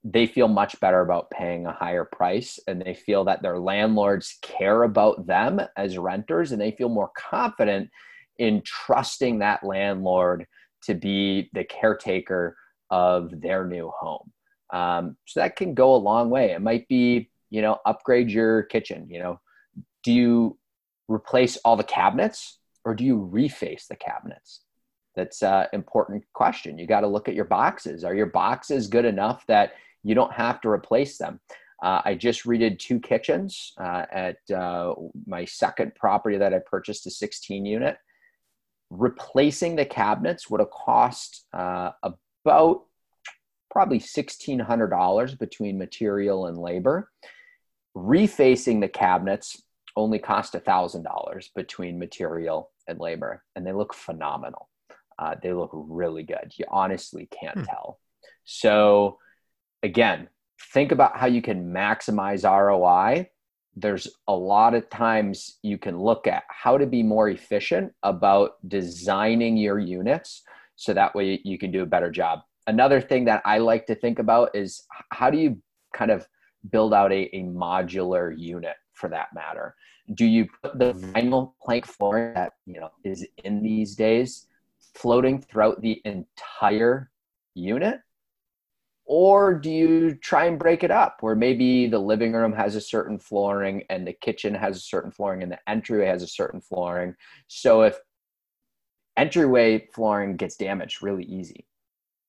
They 0.02 0.26
feel 0.26 0.48
much 0.48 0.78
better 0.80 1.00
about 1.00 1.30
paying 1.30 1.66
a 1.66 1.72
higher 1.72 2.04
price 2.04 2.58
and 2.66 2.82
they 2.82 2.94
feel 2.94 3.24
that 3.24 3.42
their 3.42 3.58
landlords 3.58 4.38
care 4.42 4.82
about 4.82 5.26
them 5.26 5.60
as 5.76 5.96
renters 5.96 6.52
and 6.52 6.60
they 6.60 6.72
feel 6.72 6.88
more 6.88 7.10
confident 7.16 7.90
in 8.38 8.62
trusting 8.64 9.38
that 9.38 9.64
landlord 9.64 10.46
to 10.82 10.94
be 10.94 11.48
the 11.54 11.64
caretaker 11.64 12.56
of 12.90 13.40
their 13.40 13.64
new 13.66 13.90
home. 13.96 14.30
Um, 14.72 15.16
so 15.24 15.40
that 15.40 15.56
can 15.56 15.74
go 15.74 15.94
a 15.94 15.96
long 15.96 16.30
way. 16.30 16.50
It 16.50 16.60
might 16.60 16.88
be 16.88 17.30
you 17.50 17.62
know 17.62 17.78
upgrade 17.86 18.30
your 18.30 18.64
kitchen 18.64 19.06
you 19.08 19.20
know. 19.20 19.40
Do 20.02 20.12
you 20.12 20.58
replace 21.08 21.56
all 21.58 21.76
the 21.76 21.84
cabinets 21.84 22.58
or 22.84 22.94
do 22.94 23.04
you 23.04 23.30
reface 23.32 23.86
the 23.86 23.96
cabinets 23.96 24.60
that's 25.14 25.42
an 25.42 25.66
important 25.72 26.24
question. 26.32 26.78
You 26.78 26.86
got 26.86 27.00
to 27.00 27.06
look 27.06 27.28
at 27.28 27.34
your 27.34 27.44
boxes. 27.44 28.04
Are 28.04 28.14
your 28.14 28.26
boxes 28.26 28.88
good 28.88 29.04
enough 29.04 29.44
that 29.46 29.74
you 30.02 30.14
don't 30.14 30.32
have 30.32 30.60
to 30.62 30.68
replace 30.68 31.18
them? 31.18 31.40
Uh, 31.82 32.00
I 32.04 32.14
just 32.14 32.44
redid 32.44 32.78
two 32.78 32.98
kitchens 33.00 33.72
uh, 33.78 34.06
at 34.12 34.38
uh, 34.50 34.94
my 35.26 35.44
second 35.44 35.94
property 35.94 36.38
that 36.38 36.54
I 36.54 36.60
purchased, 36.64 37.06
a 37.06 37.10
16 37.10 37.66
unit. 37.66 37.98
Replacing 38.90 39.76
the 39.76 39.84
cabinets 39.84 40.48
would 40.48 40.60
have 40.60 40.70
cost 40.70 41.46
uh, 41.52 41.90
about 42.02 42.84
probably 43.70 43.98
$1,600 43.98 45.38
between 45.38 45.78
material 45.78 46.46
and 46.46 46.56
labor. 46.56 47.10
Refacing 47.96 48.80
the 48.80 48.88
cabinets 48.88 49.62
only 49.96 50.18
cost 50.18 50.54
$1,000 50.54 51.48
between 51.54 51.98
material 51.98 52.70
and 52.88 52.98
labor, 52.98 53.42
and 53.54 53.66
they 53.66 53.72
look 53.72 53.94
phenomenal 53.94 54.68
uh, 55.18 55.34
they 55.42 55.52
look 55.52 55.70
really 55.72 56.22
good. 56.22 56.52
You 56.56 56.64
honestly 56.70 57.28
can't 57.40 57.58
hmm. 57.58 57.64
tell. 57.64 58.00
So, 58.44 59.18
again, 59.82 60.28
think 60.72 60.92
about 60.92 61.16
how 61.16 61.26
you 61.26 61.42
can 61.42 61.72
maximize 61.72 62.44
ROI. 62.44 63.28
There's 63.76 64.08
a 64.28 64.34
lot 64.34 64.74
of 64.74 64.88
times 64.88 65.58
you 65.62 65.78
can 65.78 65.98
look 65.98 66.26
at 66.26 66.44
how 66.48 66.78
to 66.78 66.86
be 66.86 67.02
more 67.02 67.28
efficient 67.28 67.92
about 68.02 68.52
designing 68.68 69.56
your 69.56 69.78
units 69.78 70.42
so 70.76 70.94
that 70.94 71.14
way 71.14 71.40
you 71.44 71.58
can 71.58 71.70
do 71.70 71.82
a 71.82 71.86
better 71.86 72.10
job. 72.10 72.40
Another 72.66 73.00
thing 73.00 73.24
that 73.26 73.42
I 73.44 73.58
like 73.58 73.86
to 73.86 73.94
think 73.94 74.18
about 74.18 74.54
is 74.54 74.84
how 75.10 75.30
do 75.30 75.38
you 75.38 75.60
kind 75.92 76.10
of 76.10 76.26
build 76.70 76.94
out 76.94 77.12
a, 77.12 77.34
a 77.36 77.42
modular 77.42 78.34
unit 78.36 78.76
for 78.92 79.08
that 79.10 79.28
matter? 79.34 79.74
Do 80.14 80.24
you 80.24 80.46
put 80.62 80.78
the 80.78 80.92
vinyl 80.92 81.52
plank 81.62 81.86
flooring 81.86 82.34
that 82.34 82.52
you 82.66 82.80
know 82.80 82.90
is 83.04 83.26
in 83.42 83.62
these 83.62 83.94
days 83.94 84.46
floating 84.94 85.40
throughout 85.40 85.80
the 85.80 86.00
entire 86.04 87.10
unit? 87.54 88.00
Or 89.06 89.54
do 89.54 89.70
you 89.70 90.14
try 90.14 90.46
and 90.46 90.58
break 90.58 90.82
it 90.82 90.90
up 90.90 91.18
where 91.20 91.34
maybe 91.34 91.86
the 91.86 91.98
living 91.98 92.32
room 92.32 92.54
has 92.54 92.74
a 92.74 92.80
certain 92.80 93.18
flooring 93.18 93.84
and 93.90 94.06
the 94.06 94.14
kitchen 94.14 94.54
has 94.54 94.78
a 94.78 94.80
certain 94.80 95.10
flooring 95.10 95.42
and 95.42 95.52
the 95.52 95.58
entryway 95.68 96.06
has 96.06 96.22
a 96.22 96.26
certain 96.26 96.60
flooring? 96.60 97.14
So 97.48 97.82
if 97.82 97.98
entryway 99.16 99.88
flooring 99.94 100.36
gets 100.36 100.56
damaged 100.56 101.02
really 101.02 101.24
easy. 101.24 101.66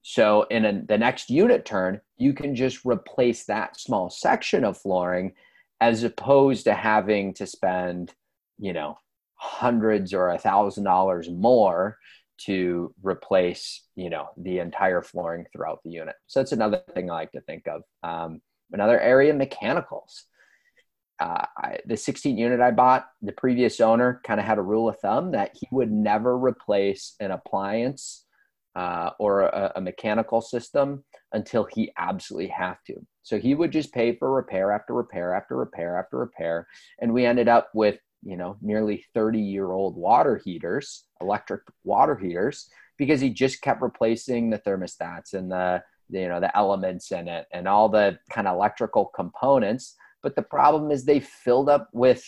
So 0.02 0.44
in 0.52 0.66
a, 0.66 0.82
the 0.86 0.98
next 0.98 1.30
unit 1.30 1.66
turn, 1.66 2.02
you 2.18 2.34
can 2.34 2.56
just 2.56 2.86
replace 2.86 3.46
that 3.46 3.80
small 3.80 4.10
section 4.10 4.64
of 4.64 4.78
flooring 4.78 5.34
as 5.82 6.04
opposed 6.04 6.66
to 6.66 6.74
having 6.74 7.34
to 7.36 7.48
spend, 7.48 8.14
you 8.60 8.74
know, 8.74 9.00
hundreds 9.36 10.14
or 10.14 10.30
a 10.30 10.38
thousand 10.38 10.84
dollars 10.84 11.30
more 11.30 11.98
to 12.38 12.94
replace 13.02 13.84
you 13.96 14.10
know 14.10 14.28
the 14.38 14.60
entire 14.60 15.02
flooring 15.02 15.46
throughout 15.52 15.80
the 15.84 15.92
unit. 15.92 16.16
So 16.28 16.40
that's 16.40 16.52
another 16.52 16.82
thing 16.94 17.10
i 17.10 17.14
like 17.14 17.32
to 17.34 17.42
think 17.42 17.68
of. 17.68 17.84
Um, 18.04 18.42
another 18.72 19.00
area 19.00 19.34
mechanicals. 19.34 20.26
Uh, 21.18 21.46
I, 21.58 21.78
the 21.86 21.96
16 21.96 22.38
unit 22.38 22.60
i 22.60 22.72
bought 22.72 23.06
the 23.22 23.32
previous 23.32 23.80
owner 23.80 24.20
kind 24.26 24.38
of 24.38 24.46
had 24.46 24.58
a 24.58 24.62
rule 24.62 24.90
of 24.90 25.00
thumb 25.00 25.32
that 25.32 25.52
he 25.54 25.66
would 25.72 25.90
never 25.90 26.38
replace 26.38 27.16
an 27.22 27.32
appliance 27.32 28.26
uh, 28.76 29.12
or 29.20 29.44
a, 29.44 29.72
a 29.78 29.82
mechanical 29.82 30.42
system 30.42 31.04
until 31.32 31.66
he 31.72 31.92
absolutely 31.98 32.50
have 32.50 32.84
to. 32.86 32.96
So 33.24 33.40
he 33.40 33.56
would 33.56 33.72
just 33.72 33.94
pay 33.94 34.16
for 34.16 34.32
repair 34.32 34.72
after 34.72 34.94
repair 34.94 35.34
after 35.34 35.56
repair 35.56 35.98
after 35.98 36.18
repair 36.18 36.68
and 37.00 37.14
we 37.14 37.26
ended 37.26 37.48
up 37.48 37.70
with 37.74 37.98
you 38.26 38.36
know 38.36 38.58
nearly 38.62 39.06
30 39.14 39.40
year 39.40 39.72
old 39.72 39.96
water 39.96 40.42
heaters 40.44 41.06
electric 41.22 41.62
water 41.84 42.18
heaters 42.18 42.70
because 42.98 43.22
he 43.22 43.30
just 43.30 43.62
kept 43.62 43.82
replacing 43.82 44.50
the 44.50 44.60
thermostats 44.60 45.34
and 45.34 45.52
the, 45.52 45.82
the 46.10 46.22
you 46.22 46.28
know 46.28 46.40
the 46.40 46.56
elements 46.56 47.12
in 47.12 47.28
it 47.28 47.46
and 47.54 47.68
all 47.68 47.90
the 47.90 48.18
kind 48.32 48.48
of 48.48 48.56
electrical 48.56 49.06
components. 49.16 49.96
But 50.24 50.36
the 50.36 50.42
problem 50.42 50.92
is 50.92 51.06
they 51.06 51.20
filled 51.20 51.70
up 51.70 51.90
with 51.94 52.24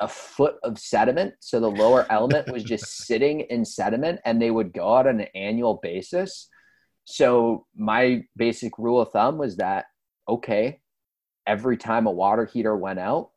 a 0.00 0.08
foot 0.08 0.54
of 0.62 0.78
sediment 0.78 1.34
so 1.40 1.60
the 1.60 1.70
lower 1.70 2.06
element 2.10 2.50
was 2.50 2.64
just 2.64 2.86
sitting 3.06 3.40
in 3.40 3.64
sediment 3.64 4.20
and 4.24 4.40
they 4.40 4.50
would 4.50 4.72
go 4.72 4.96
out 4.96 5.06
on 5.06 5.20
an 5.20 5.28
annual 5.34 5.78
basis. 5.82 6.48
So 7.04 7.66
my 7.76 8.22
basic 8.36 8.78
rule 8.78 9.00
of 9.00 9.10
thumb 9.10 9.38
was 9.38 9.56
that 9.56 9.86
okay 10.28 10.80
every 11.46 11.76
time 11.76 12.06
a 12.06 12.10
water 12.10 12.44
heater 12.44 12.76
went 12.76 12.98
out 12.98 13.30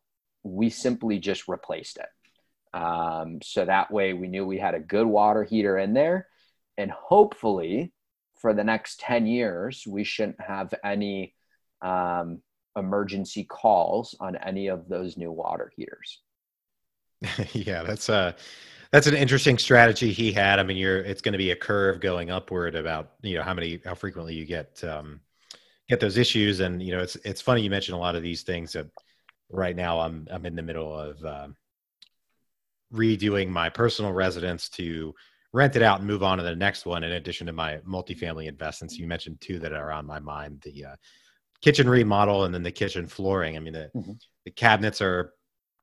we 0.43 0.69
simply 0.69 1.19
just 1.19 1.47
replaced 1.47 1.97
it 1.97 2.07
um, 2.73 3.39
so 3.43 3.65
that 3.65 3.91
way 3.91 4.13
we 4.13 4.27
knew 4.27 4.45
we 4.45 4.57
had 4.57 4.73
a 4.73 4.79
good 4.79 5.05
water 5.05 5.43
heater 5.43 5.77
in 5.77 5.93
there. 5.93 6.27
And 6.77 6.89
hopefully 6.89 7.93
for 8.39 8.53
the 8.53 8.63
next 8.63 8.99
10 8.99 9.27
years, 9.27 9.85
we 9.87 10.03
shouldn't 10.03 10.41
have 10.41 10.73
any 10.83 11.35
um, 11.81 12.41
emergency 12.75 13.43
calls 13.43 14.15
on 14.19 14.35
any 14.35 14.67
of 14.67 14.87
those 14.89 15.17
new 15.17 15.31
water 15.31 15.71
heaters. 15.75 16.21
yeah, 17.53 17.83
that's 17.83 18.09
a, 18.09 18.13
uh, 18.13 18.31
that's 18.91 19.07
an 19.07 19.15
interesting 19.15 19.57
strategy 19.57 20.11
he 20.11 20.31
had. 20.31 20.59
I 20.59 20.63
mean, 20.63 20.77
you're, 20.77 20.99
it's 20.99 21.21
going 21.21 21.31
to 21.31 21.39
be 21.39 21.49
a 21.49 21.55
curve 21.55 21.99
going 21.99 22.29
upward 22.29 22.75
about, 22.75 23.13
you 23.23 23.35
know, 23.35 23.41
how 23.41 23.55
many, 23.55 23.79
how 23.83 23.95
frequently 23.95 24.35
you 24.35 24.45
get, 24.45 24.83
um, 24.83 25.19
get 25.89 25.99
those 25.99 26.15
issues. 26.15 26.59
And, 26.59 26.81
you 26.81 26.95
know, 26.95 27.01
it's, 27.01 27.15
it's 27.25 27.41
funny 27.41 27.63
you 27.63 27.71
mentioned 27.71 27.95
a 27.95 27.99
lot 27.99 28.15
of 28.15 28.21
these 28.21 28.43
things 28.43 28.73
that 28.73 28.85
right 29.53 29.75
now 29.75 29.99
I'm, 29.99 30.27
I'm 30.31 30.45
in 30.45 30.55
the 30.55 30.61
middle 30.61 30.97
of, 30.97 31.23
um, 31.25 31.55
redoing 32.93 33.49
my 33.49 33.69
personal 33.69 34.11
residence 34.11 34.69
to 34.69 35.13
rent 35.51 35.75
it 35.75 35.81
out 35.81 35.99
and 35.99 36.07
move 36.07 36.23
on 36.23 36.37
to 36.37 36.43
the 36.43 36.55
next 36.55 36.85
one 36.85 37.03
in 37.03 37.13
addition 37.13 37.47
to 37.47 37.53
my 37.53 37.77
multifamily 37.87 38.47
investments 38.47 38.97
you 38.97 39.07
mentioned 39.07 39.39
two 39.41 39.59
that 39.59 39.73
are 39.73 39.91
on 39.91 40.05
my 40.05 40.19
mind 40.19 40.61
the 40.63 40.85
uh, 40.85 40.95
kitchen 41.63 41.89
remodel 41.89 42.43
and 42.43 42.53
then 42.53 42.61
the 42.61 42.71
kitchen 42.71 43.07
flooring. 43.07 43.55
I 43.55 43.59
mean, 43.59 43.73
the, 43.73 43.89
mm-hmm. 43.95 44.11
the 44.43 44.51
cabinets 44.51 45.01
are 45.01 45.33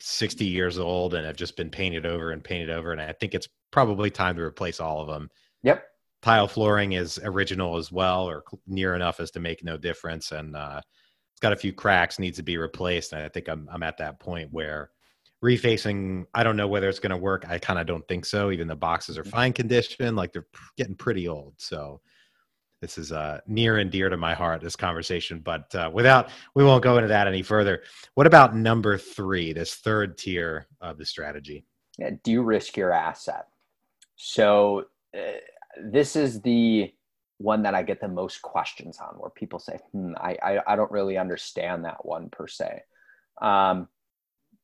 60 0.01 0.45
years 0.45 0.79
old 0.79 1.15
and 1.15 1.27
have 1.27 1.37
just 1.37 1.57
been 1.57 1.71
painted 1.71 2.05
over 2.05 2.33
and 2.33 2.45
painted 2.45 2.71
over. 2.71 2.93
And 2.93 3.01
I 3.01 3.13
think 3.13 3.35
it's 3.35 3.49
probably 3.71 4.11
time 4.11 4.37
to 4.37 4.43
replace 4.43 4.79
all 4.79 5.01
of 5.01 5.09
them. 5.09 5.31
Yep. 5.63 5.85
Tile 6.21 6.49
flooring 6.49 6.93
is 6.93 7.19
original 7.25 7.79
as 7.79 7.91
well, 7.91 8.29
or 8.29 8.45
near 8.67 8.95
enough 8.95 9.21
as 9.21 9.31
to 9.33 9.41
make 9.41 9.65
no 9.65 9.79
difference. 9.79 10.33
And 10.33 10.55
uh, 10.55 10.83
it's 11.41 11.47
got 11.47 11.53
a 11.53 11.57
few 11.57 11.73
cracks, 11.73 12.19
needs 12.19 12.37
to 12.37 12.43
be 12.43 12.59
replaced. 12.59 13.13
And 13.13 13.23
I 13.23 13.29
think 13.29 13.49
I'm, 13.49 13.69
I'm 13.73 13.83
at 13.83 13.99
that 13.99 14.21
point 14.21 14.53
where 14.53 14.91
refacing, 15.43 16.27
I 16.35 16.45
don't 16.45 16.57
know 16.57 16.69
whether 16.69 16.89
it's 16.89 16.99
going 16.99 17.11
to 17.11 17.17
work. 17.17 17.47
I 17.49 17.59
kind 17.59 17.79
of 17.79 17.87
don't 17.87 18.07
think 18.09 18.27
so. 18.27 18.51
Even 18.51 18.69
the 18.69 18.77
boxes 18.77 19.17
are 19.17 19.23
mm-hmm. 19.23 19.31
fine 19.31 19.53
condition, 19.53 20.17
like 20.17 20.33
they're 20.33 20.47
getting 20.77 20.97
pretty 20.97 21.29
old. 21.29 21.55
So 21.57 22.01
this 22.81 22.99
is 22.99 23.13
uh, 23.13 23.41
near 23.47 23.79
and 23.79 23.91
dear 23.91 24.09
to 24.09 24.17
my 24.17 24.35
heart 24.35 24.61
this 24.61 24.77
conversation 24.77 25.41
but 25.41 25.75
uh, 25.75 25.91
without 25.93 26.31
we 26.55 26.65
won't 26.65 26.83
go 26.83 26.97
into 26.97 27.09
that 27.09 27.27
any 27.27 27.43
further 27.43 27.83
what 28.15 28.27
about 28.27 28.57
number 28.57 28.97
three 28.97 29.53
this 29.53 29.75
third 29.75 30.17
tier 30.17 30.67
of 30.81 30.97
the 30.97 31.05
strategy 31.05 31.65
yeah, 31.99 32.11
de-risk 32.25 32.77
your 32.77 32.93
asset 32.93 33.49
so 34.17 34.87
uh, 35.15 35.33
this 35.85 36.17
is 36.17 36.41
the 36.41 36.91
one 37.41 37.63
that 37.63 37.75
i 37.75 37.83
get 37.83 38.01
the 38.01 38.09
most 38.09 38.43
questions 38.43 38.99
on 38.99 39.15
where 39.17 39.31
people 39.31 39.59
say 39.59 39.79
hmm, 39.93 40.13
I, 40.17 40.37
I, 40.43 40.73
I 40.73 40.77
don't 40.77 40.91
really 40.91 41.17
understand 41.17 41.85
that 41.85 42.05
one 42.05 42.29
per 42.31 42.47
se 42.47 42.83
um, 43.41 43.89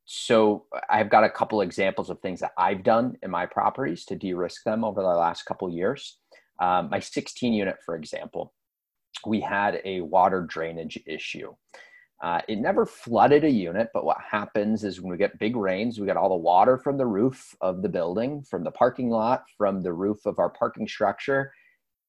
so 0.04 0.66
i've 0.88 1.10
got 1.10 1.24
a 1.24 1.30
couple 1.30 1.60
examples 1.60 2.10
of 2.10 2.20
things 2.20 2.40
that 2.40 2.52
i've 2.58 2.82
done 2.82 3.16
in 3.22 3.30
my 3.30 3.46
properties 3.46 4.04
to 4.06 4.16
de-risk 4.16 4.64
them 4.64 4.84
over 4.84 5.00
the 5.00 5.08
last 5.08 5.44
couple 5.44 5.68
years 5.70 6.18
um, 6.60 6.88
my 6.90 7.00
16 7.00 7.52
unit, 7.52 7.76
for 7.84 7.96
example, 7.96 8.52
we 9.26 9.40
had 9.40 9.80
a 9.84 10.00
water 10.02 10.42
drainage 10.42 10.98
issue. 11.06 11.54
Uh, 12.22 12.40
it 12.48 12.58
never 12.58 12.86
flooded 12.86 13.44
a 13.44 13.50
unit, 13.50 13.88
but 13.92 14.04
what 14.04 14.16
happens 14.30 14.84
is 14.84 15.00
when 15.00 15.10
we 15.10 15.18
get 15.18 15.38
big 15.38 15.54
rains, 15.54 16.00
we 16.00 16.06
get 16.06 16.16
all 16.16 16.30
the 16.30 16.34
water 16.34 16.78
from 16.78 16.96
the 16.96 17.06
roof 17.06 17.54
of 17.60 17.82
the 17.82 17.88
building, 17.88 18.42
from 18.42 18.64
the 18.64 18.70
parking 18.70 19.10
lot, 19.10 19.44
from 19.58 19.82
the 19.82 19.92
roof 19.92 20.24
of 20.24 20.38
our 20.38 20.48
parking 20.48 20.88
structure. 20.88 21.52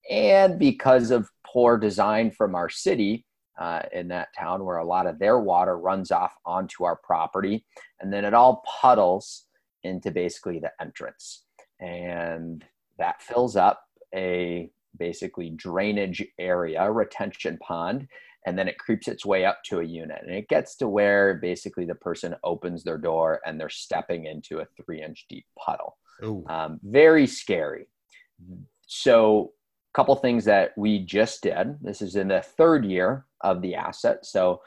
And 0.09 0.57
because 0.57 1.11
of 1.11 1.29
poor 1.45 1.77
design 1.77 2.31
from 2.31 2.55
our 2.55 2.69
city 2.69 3.25
uh, 3.59 3.81
in 3.91 4.07
that 4.09 4.29
town, 4.37 4.63
where 4.63 4.77
a 4.77 4.85
lot 4.85 5.07
of 5.07 5.19
their 5.19 5.39
water 5.39 5.77
runs 5.77 6.11
off 6.11 6.33
onto 6.45 6.83
our 6.83 6.95
property, 6.95 7.65
and 7.99 8.11
then 8.11 8.25
it 8.25 8.33
all 8.33 8.63
puddles 8.81 9.45
into 9.83 10.11
basically 10.11 10.59
the 10.59 10.71
entrance. 10.79 11.43
And 11.79 12.63
that 12.97 13.21
fills 13.21 13.55
up 13.55 13.83
a 14.13 14.69
basically 14.97 15.49
drainage 15.51 16.25
area, 16.39 16.91
retention 16.91 17.57
pond, 17.59 18.07
and 18.45 18.57
then 18.57 18.67
it 18.67 18.79
creeps 18.79 19.07
its 19.07 19.25
way 19.25 19.45
up 19.45 19.59
to 19.65 19.79
a 19.79 19.83
unit. 19.83 20.19
And 20.25 20.33
it 20.33 20.47
gets 20.47 20.75
to 20.77 20.87
where 20.87 21.35
basically 21.35 21.85
the 21.85 21.95
person 21.95 22.35
opens 22.43 22.83
their 22.83 22.97
door 22.97 23.41
and 23.45 23.59
they're 23.59 23.69
stepping 23.69 24.25
into 24.25 24.59
a 24.59 24.67
three 24.77 25.01
inch 25.03 25.25
deep 25.29 25.45
puddle. 25.59 25.97
Um, 26.49 26.79
very 26.83 27.27
scary. 27.27 27.87
So, 28.87 29.51
couple 29.97 30.15
things 30.15 30.45
that 30.45 30.71
we 30.77 30.99
just 30.99 31.41
did. 31.41 31.75
This 31.81 32.01
is 32.01 32.15
in 32.15 32.27
the 32.27 32.41
third 32.41 32.85
year 32.85 33.25
of 33.41 33.61
the 33.61 33.75
asset. 33.75 34.25
So, 34.25 34.61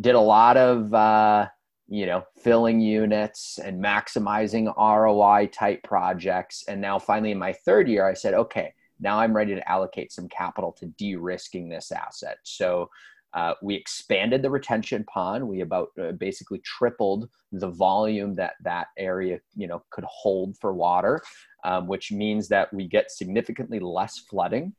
did 0.00 0.14
a 0.14 0.20
lot 0.20 0.56
of 0.56 0.92
uh, 0.92 1.46
you 1.90 2.06
know, 2.06 2.24
filling 2.38 2.80
units 2.80 3.58
and 3.58 3.82
maximizing 3.82 4.72
ROI 4.76 5.48
type 5.52 5.82
projects. 5.82 6.64
And 6.68 6.80
now 6.80 7.00
finally 7.00 7.32
in 7.32 7.38
my 7.38 7.52
third 7.52 7.88
year, 7.88 8.06
I 8.06 8.14
said, 8.14 8.32
okay, 8.32 8.72
now 9.00 9.18
I'm 9.18 9.36
ready 9.36 9.56
to 9.56 9.70
allocate 9.70 10.12
some 10.12 10.28
capital 10.28 10.72
to 10.78 10.86
de-risking 10.86 11.68
this 11.68 11.90
asset. 11.90 12.38
So 12.44 12.88
uh, 13.34 13.54
we 13.60 13.74
expanded 13.74 14.40
the 14.40 14.50
retention 14.50 15.04
pond. 15.04 15.46
We 15.46 15.62
about 15.62 15.88
uh, 16.00 16.12
basically 16.12 16.60
tripled 16.60 17.28
the 17.50 17.68
volume 17.68 18.36
that 18.36 18.54
that 18.62 18.88
area, 18.96 19.40
you 19.56 19.66
know, 19.66 19.82
could 19.90 20.04
hold 20.04 20.56
for 20.58 20.72
water, 20.72 21.20
um, 21.64 21.86
which 21.86 22.12
means 22.12 22.48
that 22.48 22.72
we 22.72 22.86
get 22.86 23.10
significantly 23.10 23.78
less 23.78 24.18
flooding 24.18 24.74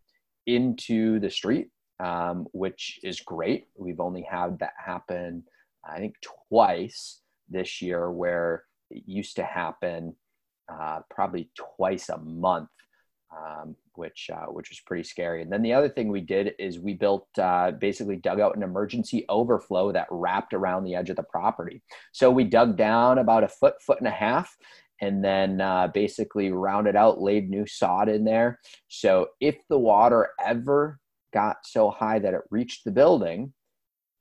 into 0.47 1.19
the 1.19 1.29
street, 1.29 1.69
um, 1.99 2.47
which 2.53 2.99
is 3.03 3.19
great. 3.19 3.67
We've 3.75 3.99
only 3.99 4.23
had 4.23 4.59
that 4.59 4.73
happen 4.83 5.43
I 5.83 5.97
think 5.97 6.15
twice 6.49 7.21
this 7.49 7.81
year, 7.81 8.11
where 8.11 8.63
it 8.89 9.03
used 9.05 9.35
to 9.37 9.43
happen 9.43 10.15
uh, 10.71 10.99
probably 11.09 11.49
twice 11.55 12.09
a 12.09 12.17
month, 12.17 12.69
um, 13.35 13.75
which 13.95 14.29
uh, 14.33 14.45
which 14.47 14.69
was 14.69 14.79
pretty 14.79 15.03
scary. 15.03 15.41
And 15.41 15.51
then 15.51 15.61
the 15.61 15.73
other 15.73 15.89
thing 15.89 16.09
we 16.09 16.21
did 16.21 16.53
is 16.59 16.79
we 16.79 16.93
built 16.93 17.27
uh, 17.37 17.71
basically 17.71 18.17
dug 18.17 18.39
out 18.39 18.55
an 18.55 18.63
emergency 18.63 19.25
overflow 19.29 19.91
that 19.91 20.07
wrapped 20.11 20.53
around 20.53 20.83
the 20.83 20.95
edge 20.95 21.09
of 21.09 21.15
the 21.15 21.23
property. 21.23 21.81
So 22.11 22.29
we 22.29 22.43
dug 22.43 22.77
down 22.77 23.17
about 23.17 23.43
a 23.43 23.47
foot, 23.47 23.81
foot 23.81 23.99
and 23.99 24.07
a 24.07 24.11
half, 24.11 24.55
and 25.01 25.23
then 25.23 25.59
uh, 25.59 25.87
basically 25.87 26.51
rounded 26.51 26.95
out, 26.95 27.19
laid 27.19 27.49
new 27.49 27.65
sod 27.65 28.07
in 28.07 28.23
there. 28.23 28.59
So 28.87 29.27
if 29.39 29.57
the 29.67 29.79
water 29.79 30.29
ever 30.43 30.99
got 31.33 31.57
so 31.63 31.89
high 31.89 32.19
that 32.19 32.33
it 32.33 32.41
reached 32.51 32.85
the 32.85 32.91
building, 32.91 33.53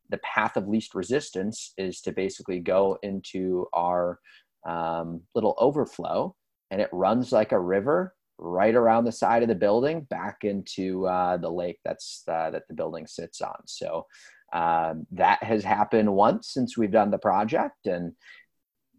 the 0.09 0.19
path 0.19 0.57
of 0.57 0.67
least 0.67 0.95
resistance 0.95 1.73
is 1.77 2.01
to 2.01 2.13
basically 2.13 2.61
go 2.61 2.99
into 3.03 3.67
our 3.73 4.19
um, 4.67 5.23
little 5.35 5.55
overflow 5.59 6.35
and 6.71 6.81
it 6.81 6.91
runs 6.93 7.33
like 7.33 7.53
a 7.53 7.61
river 7.61 8.15
right 8.39 8.75
around 8.75 9.05
the 9.05 9.13
side 9.13 9.43
of 9.43 9.49
the 9.49 9.55
building 9.55 10.03
back 10.11 10.45
into 10.45 11.07
uh, 11.07 11.37
the 11.37 11.51
lake 11.51 11.79
that's 11.85 12.23
uh, 12.29 12.51
that 12.51 12.67
the 12.69 12.75
building 12.75 13.07
sits 13.07 13.41
on 13.41 13.57
so 13.67 14.07
um, 14.53 15.07
that 15.13 15.43
has 15.43 15.63
happened 15.63 16.13
once 16.13 16.51
since 16.53 16.77
we've 16.77 16.91
done 16.91 17.11
the 17.11 17.19
project 17.19 17.87
and 17.87 18.13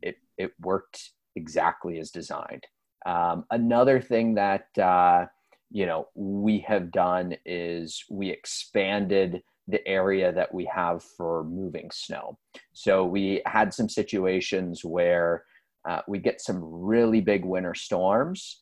it, 0.02 0.16
it 0.38 0.52
worked 0.60 1.12
exactly 1.36 2.00
as 2.00 2.12
designed 2.12 2.66
um, 3.06 3.46
another 3.52 4.00
thing 4.00 4.36
that 4.36 4.68
uh, 4.78 5.26
you 5.72 5.86
know 5.86 6.08
we 6.16 6.60
have 6.68 6.92
done 6.92 7.36
is 7.46 8.04
we 8.10 8.30
expanded 8.30 9.42
the 9.68 9.86
area 9.88 10.32
that 10.34 10.54
we 10.54 10.66
have 10.66 11.04
for 11.04 11.44
moving 11.46 11.90
snow. 11.92 12.38
So 12.74 13.06
we 13.06 13.42
had 13.46 13.74
some 13.74 13.88
situations 13.88 14.84
where 14.84 15.46
uh, 15.88 16.02
we 16.08 16.20
get 16.20 16.42
some 16.42 16.60
really 16.62 17.22
big 17.22 17.46
winter 17.46 17.74
storms 17.74 18.62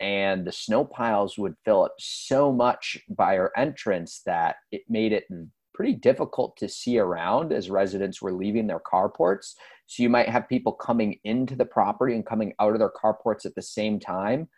and 0.00 0.44
the 0.44 0.52
snow 0.52 0.84
piles 0.84 1.38
would 1.38 1.54
fill 1.64 1.84
up 1.84 1.94
so 1.98 2.52
much 2.52 2.98
by 3.08 3.36
our 3.36 3.52
entrance 3.56 4.22
that 4.26 4.56
it 4.72 4.82
made 4.88 5.12
it 5.12 5.24
pretty 5.74 5.94
difficult 5.94 6.56
to 6.56 6.68
see 6.68 6.98
around 6.98 7.52
as 7.52 7.70
residents 7.70 8.20
were 8.20 8.32
leaving 8.32 8.66
their 8.66 8.80
carports. 8.80 9.54
So 9.88 10.02
you 10.02 10.10
might 10.10 10.28
have 10.28 10.48
people 10.48 10.72
coming 10.72 11.18
into 11.24 11.56
the 11.56 11.64
property 11.64 12.14
and 12.14 12.24
coming 12.24 12.52
out 12.60 12.74
of 12.74 12.78
their 12.78 12.92
carports 12.92 13.46
at 13.46 13.54
the 13.54 13.62
same 13.62 13.98
time. 13.98 14.48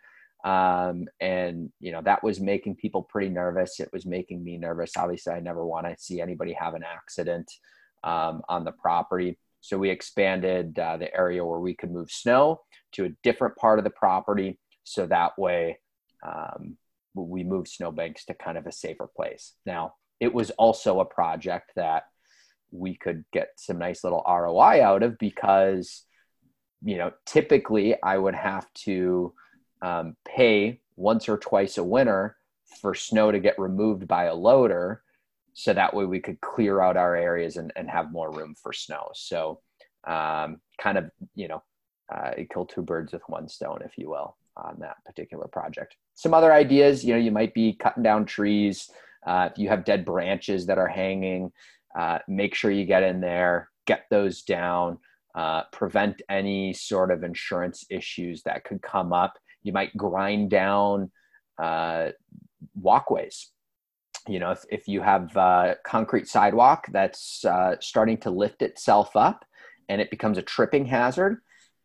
Um, 0.43 1.07
and 1.19 1.71
you 1.79 1.91
know 1.91 2.01
that 2.01 2.23
was 2.23 2.39
making 2.39 2.75
people 2.75 3.03
pretty 3.03 3.29
nervous. 3.29 3.79
It 3.79 3.89
was 3.93 4.05
making 4.05 4.43
me 4.43 4.57
nervous. 4.57 4.97
Obviously 4.97 5.33
i 5.33 5.39
never 5.39 5.65
want 5.65 5.87
to 5.87 5.95
see 5.97 6.19
anybody 6.19 6.53
have 6.53 6.73
an 6.73 6.83
accident 6.83 7.49
um, 8.03 8.41
on 8.49 8.65
the 8.65 8.73
property. 8.73 9.37
So 9.61 9.77
we 9.77 9.89
expanded 9.89 10.77
uh, 10.77 10.97
the 10.97 11.15
area 11.15 11.45
where 11.45 11.59
we 11.59 11.75
could 11.75 11.91
move 11.91 12.11
snow 12.11 12.61
to 12.93 13.05
a 13.05 13.15
different 13.23 13.55
part 13.55 13.79
of 13.79 13.85
the 13.85 13.91
property. 13.91 14.59
So 14.83 15.05
that 15.07 15.37
way 15.37 15.79
um, 16.25 16.77
we 17.13 17.43
moved 17.43 17.67
snowbanks 17.69 18.25
to 18.25 18.33
kind 18.33 18.57
of 18.57 18.65
a 18.65 18.71
safer 18.71 19.07
place. 19.15 19.53
Now 19.65 19.93
it 20.19 20.33
was 20.33 20.49
also 20.51 20.99
a 20.99 21.05
project 21.05 21.71
that 21.75 22.03
we 22.71 22.95
could 22.95 23.23
get 23.31 23.49
some 23.57 23.77
nice 23.77 24.03
little 24.03 24.23
roi 24.27 24.83
out 24.83 25.03
of 25.03 25.17
because 25.17 26.03
you 26.83 26.97
know 26.97 27.11
typically 27.25 27.95
i 28.01 28.17
would 28.17 28.35
have 28.35 28.71
to 28.73 29.33
um, 29.81 30.15
pay 30.25 30.79
once 30.95 31.27
or 31.27 31.37
twice 31.37 31.77
a 31.77 31.83
winter 31.83 32.37
for 32.81 32.93
snow 32.93 33.31
to 33.31 33.39
get 33.39 33.59
removed 33.59 34.07
by 34.07 34.25
a 34.25 34.35
loader 34.35 35.01
so 35.53 35.73
that 35.73 35.93
way 35.93 36.05
we 36.05 36.19
could 36.19 36.39
clear 36.41 36.81
out 36.81 36.97
our 36.97 37.15
areas 37.15 37.57
and, 37.57 37.71
and 37.75 37.89
have 37.89 38.11
more 38.11 38.31
room 38.31 38.55
for 38.55 38.71
snow. 38.71 39.09
So 39.13 39.59
um, 40.07 40.61
kind 40.79 40.97
of 40.97 41.11
you 41.35 41.47
know 41.47 41.63
uh, 42.13 42.31
kill 42.51 42.65
two 42.65 42.81
birds 42.81 43.13
with 43.13 43.21
one 43.27 43.47
stone 43.47 43.81
if 43.83 43.97
you 43.97 44.09
will 44.09 44.35
on 44.57 44.77
that 44.79 45.03
particular 45.05 45.47
project. 45.47 45.95
Some 46.15 46.33
other 46.33 46.53
ideas 46.53 47.03
you 47.03 47.13
know 47.13 47.19
you 47.19 47.31
might 47.31 47.53
be 47.53 47.73
cutting 47.73 48.03
down 48.03 48.25
trees 48.25 48.89
uh, 49.25 49.49
if 49.51 49.57
you 49.57 49.69
have 49.69 49.85
dead 49.85 50.05
branches 50.05 50.65
that 50.65 50.77
are 50.77 50.87
hanging 50.87 51.51
uh, 51.97 52.19
make 52.27 52.55
sure 52.55 52.71
you 52.71 52.85
get 52.85 53.03
in 53.03 53.21
there 53.21 53.69
get 53.87 54.05
those 54.09 54.43
down 54.43 54.97
uh, 55.35 55.63
prevent 55.71 56.21
any 56.29 56.73
sort 56.73 57.11
of 57.11 57.23
insurance 57.23 57.85
issues 57.89 58.43
that 58.43 58.63
could 58.63 58.81
come 58.81 59.13
up 59.13 59.37
you 59.63 59.73
might 59.73 59.95
grind 59.95 60.49
down 60.49 61.11
uh, 61.61 62.09
walkways. 62.75 63.51
You 64.27 64.39
know, 64.39 64.51
if, 64.51 64.63
if 64.69 64.87
you 64.87 65.01
have 65.01 65.35
a 65.35 65.77
concrete 65.83 66.27
sidewalk 66.27 66.87
that's 66.91 67.43
uh, 67.45 67.75
starting 67.79 68.17
to 68.19 68.29
lift 68.29 68.61
itself 68.61 69.15
up 69.15 69.45
and 69.89 69.99
it 69.99 70.11
becomes 70.11 70.37
a 70.37 70.43
tripping 70.43 70.85
hazard, 70.85 71.41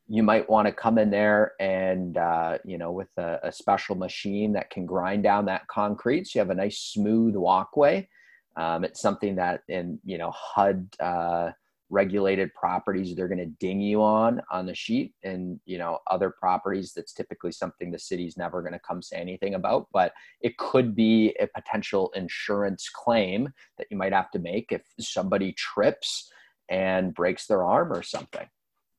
you 0.08 0.22
might 0.22 0.48
want 0.48 0.66
to 0.66 0.72
come 0.72 0.98
in 0.98 1.10
there 1.10 1.52
and, 1.58 2.16
uh, 2.16 2.58
you 2.64 2.78
know, 2.78 2.92
with 2.92 3.08
a, 3.16 3.40
a, 3.44 3.52
special 3.52 3.96
machine 3.96 4.52
that 4.52 4.70
can 4.70 4.86
grind 4.86 5.24
down 5.24 5.46
that 5.46 5.66
concrete 5.66 6.26
so 6.26 6.38
you 6.38 6.40
have 6.40 6.50
a 6.50 6.54
nice 6.54 6.78
smooth 6.78 7.34
walkway. 7.34 8.08
Um, 8.56 8.84
it's 8.84 9.00
something 9.00 9.36
that 9.36 9.62
in 9.68 9.98
you 10.04 10.18
know 10.18 10.32
HUD 10.34 10.88
uh, 11.00 11.50
regulated 11.88 12.52
properties 12.54 13.14
they're 13.14 13.28
going 13.28 13.38
to 13.38 13.46
ding 13.46 13.80
you 13.80 14.02
on 14.02 14.40
on 14.50 14.66
the 14.66 14.74
sheet, 14.74 15.14
and 15.22 15.60
you 15.66 15.78
know 15.78 15.98
other 16.06 16.30
properties 16.30 16.92
that's 16.92 17.12
typically 17.12 17.52
something 17.52 17.90
the 17.90 17.98
city's 17.98 18.36
never 18.36 18.62
going 18.62 18.72
to 18.72 18.78
come 18.78 19.02
say 19.02 19.16
anything 19.16 19.54
about. 19.54 19.88
But 19.92 20.12
it 20.40 20.56
could 20.56 20.94
be 20.94 21.36
a 21.40 21.46
potential 21.46 22.10
insurance 22.14 22.88
claim 22.88 23.52
that 23.78 23.86
you 23.90 23.96
might 23.96 24.12
have 24.12 24.30
to 24.32 24.38
make 24.38 24.72
if 24.72 24.82
somebody 24.98 25.52
trips 25.52 26.30
and 26.68 27.14
breaks 27.14 27.46
their 27.46 27.62
arm 27.62 27.92
or 27.92 28.02
something. 28.02 28.46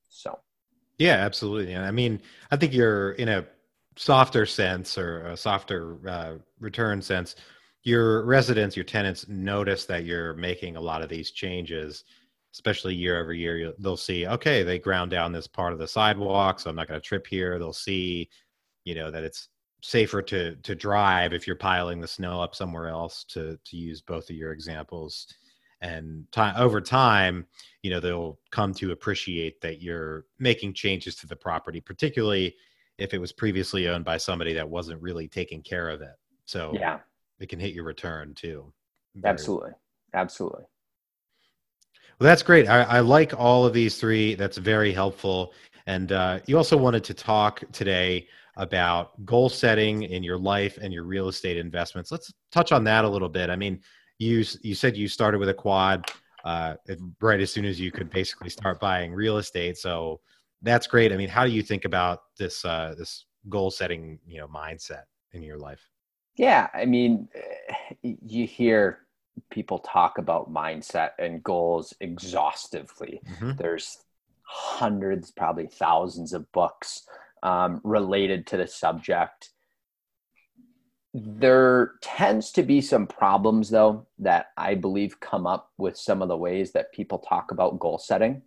So. 0.09 0.39
Yeah, 0.97 1.17
absolutely. 1.17 1.73
And 1.73 1.85
I 1.85 1.91
mean, 1.91 2.21
I 2.49 2.55
think 2.55 2.73
you're 2.73 3.11
in 3.11 3.29
a 3.29 3.45
softer 3.97 4.45
sense 4.45 4.97
or 4.97 5.27
a 5.27 5.37
softer 5.37 5.97
uh, 6.07 6.33
return 6.59 7.01
sense 7.01 7.35
your 7.87 8.25
residents, 8.25 8.75
your 8.75 8.83
tenants 8.83 9.27
notice 9.29 9.85
that 9.85 10.03
you're 10.03 10.33
making 10.33 10.75
a 10.75 10.81
lot 10.81 11.01
of 11.01 11.07
these 11.07 11.31
changes, 11.31 12.03
especially 12.53 12.93
year 12.93 13.19
over 13.19 13.33
year. 13.33 13.73
They'll 13.79 13.95
see, 13.95 14.27
okay, 14.27 14.61
they 14.61 14.77
ground 14.77 15.11
down 15.11 15.31
this 15.31 15.47
part 15.47 15.71
of 15.71 15.79
the 15.79 15.87
sidewalk, 15.87 16.59
so 16.59 16.69
I'm 16.69 16.75
not 16.75 16.89
going 16.89 16.99
to 16.99 17.05
trip 17.05 17.25
here. 17.25 17.57
They'll 17.57 17.71
see, 17.71 18.29
you 18.83 18.93
know, 18.93 19.09
that 19.09 19.23
it's 19.23 19.47
safer 19.81 20.21
to 20.23 20.55
to 20.55 20.75
drive 20.75 21.33
if 21.33 21.47
you're 21.47 21.55
piling 21.55 22.01
the 22.01 22.07
snow 22.07 22.41
up 22.41 22.55
somewhere 22.55 22.89
else. 22.89 23.23
To 23.29 23.57
to 23.63 23.77
use 23.77 24.01
both 24.01 24.29
of 24.29 24.35
your 24.35 24.51
examples, 24.51 25.33
and 25.81 26.29
time 26.31 26.55
over 26.57 26.81
time, 26.81 27.45
you 27.83 27.89
know, 27.89 28.01
they'll 28.01 28.37
come 28.51 28.73
to 28.75 28.91
appreciate 28.91 29.61
that 29.61 29.81
you're 29.81 30.25
making 30.39 30.73
changes 30.73 31.15
to 31.17 31.27
the 31.27 31.35
property, 31.35 31.79
particularly 31.79 32.55
if 32.97 33.13
it 33.13 33.19
was 33.19 33.31
previously 33.31 33.87
owned 33.87 34.03
by 34.03 34.17
somebody 34.17 34.53
that 34.53 34.67
wasn't 34.67 35.01
really 35.01 35.27
taking 35.27 35.61
care 35.61 35.89
of 35.89 36.01
it. 36.01 36.15
So 36.45 36.73
yeah, 36.73 36.99
it 37.39 37.49
can 37.49 37.59
hit 37.59 37.73
your 37.73 37.83
return 37.83 38.33
too. 38.33 38.71
Absolutely. 39.25 39.71
Absolutely. 40.13 40.63
Well, 42.19 42.27
that's 42.27 42.41
great. 42.41 42.67
I, 42.67 42.81
I, 42.81 42.99
like 43.01 43.39
all 43.39 43.65
of 43.65 43.73
these 43.73 43.99
three. 43.99 44.33
That's 44.33 44.57
very 44.57 44.91
helpful. 44.91 45.53
And 45.85 46.11
uh, 46.11 46.39
you 46.47 46.57
also 46.57 46.75
wanted 46.75 47.03
to 47.05 47.13
talk 47.13 47.63
today 47.71 48.27
about 48.57 49.23
goal 49.23 49.49
setting 49.49 50.03
in 50.03 50.23
your 50.23 50.37
life 50.37 50.79
and 50.81 50.91
your 50.91 51.03
real 51.03 51.27
estate 51.27 51.57
investments. 51.57 52.11
Let's 52.11 52.33
touch 52.51 52.71
on 52.71 52.83
that 52.85 53.05
a 53.05 53.09
little 53.09 53.29
bit. 53.29 53.51
I 53.51 53.55
mean, 53.55 53.79
you 54.17 54.43
you 54.63 54.73
said 54.73 54.97
you 54.97 55.07
started 55.07 55.37
with 55.37 55.49
a 55.49 55.53
quad 55.53 56.09
uh, 56.43 56.75
right 57.21 57.39
as 57.39 57.53
soon 57.53 57.65
as 57.65 57.79
you 57.79 57.91
could 57.91 58.09
basically 58.09 58.49
start 58.49 58.79
buying 58.79 59.13
real 59.13 59.37
estate. 59.37 59.77
So 59.77 60.19
that's 60.63 60.87
great. 60.87 61.11
I 61.13 61.17
mean, 61.17 61.29
how 61.29 61.45
do 61.45 61.51
you 61.51 61.61
think 61.61 61.85
about 61.85 62.21
this 62.37 62.65
uh, 62.65 62.95
this 62.97 63.25
goal 63.47 63.69
setting 63.69 64.19
you 64.25 64.39
know 64.39 64.47
mindset 64.47 65.03
in 65.33 65.43
your 65.43 65.57
life? 65.57 65.87
Yeah, 66.37 66.67
I 66.73 66.85
mean, 66.85 67.27
eh, 67.35 68.13
you 68.25 68.45
hear 68.45 68.99
people 69.49 69.79
talk 69.79 70.17
about 70.17 70.53
mindset 70.53 71.11
and 71.19 71.43
goals 71.43 71.93
exhaustively. 71.99 73.21
Mm-hmm. 73.31 73.51
There's 73.57 73.97
hundreds, 74.43 75.31
probably 75.31 75.67
thousands 75.67 76.33
of 76.33 76.49
books 76.51 77.03
um, 77.43 77.81
related 77.83 78.47
to 78.47 78.57
the 78.57 78.67
subject. 78.67 79.49
There 81.13 81.93
tends 82.01 82.51
to 82.51 82.63
be 82.63 82.81
some 82.81 83.07
problems, 83.07 83.69
though, 83.69 84.05
that 84.19 84.47
I 84.57 84.75
believe 84.75 85.19
come 85.19 85.47
up 85.47 85.71
with 85.77 85.97
some 85.97 86.21
of 86.21 86.27
the 86.27 86.37
ways 86.37 86.71
that 86.73 86.93
people 86.93 87.17
talk 87.17 87.51
about 87.51 87.79
goal 87.79 87.97
setting. 87.97 88.43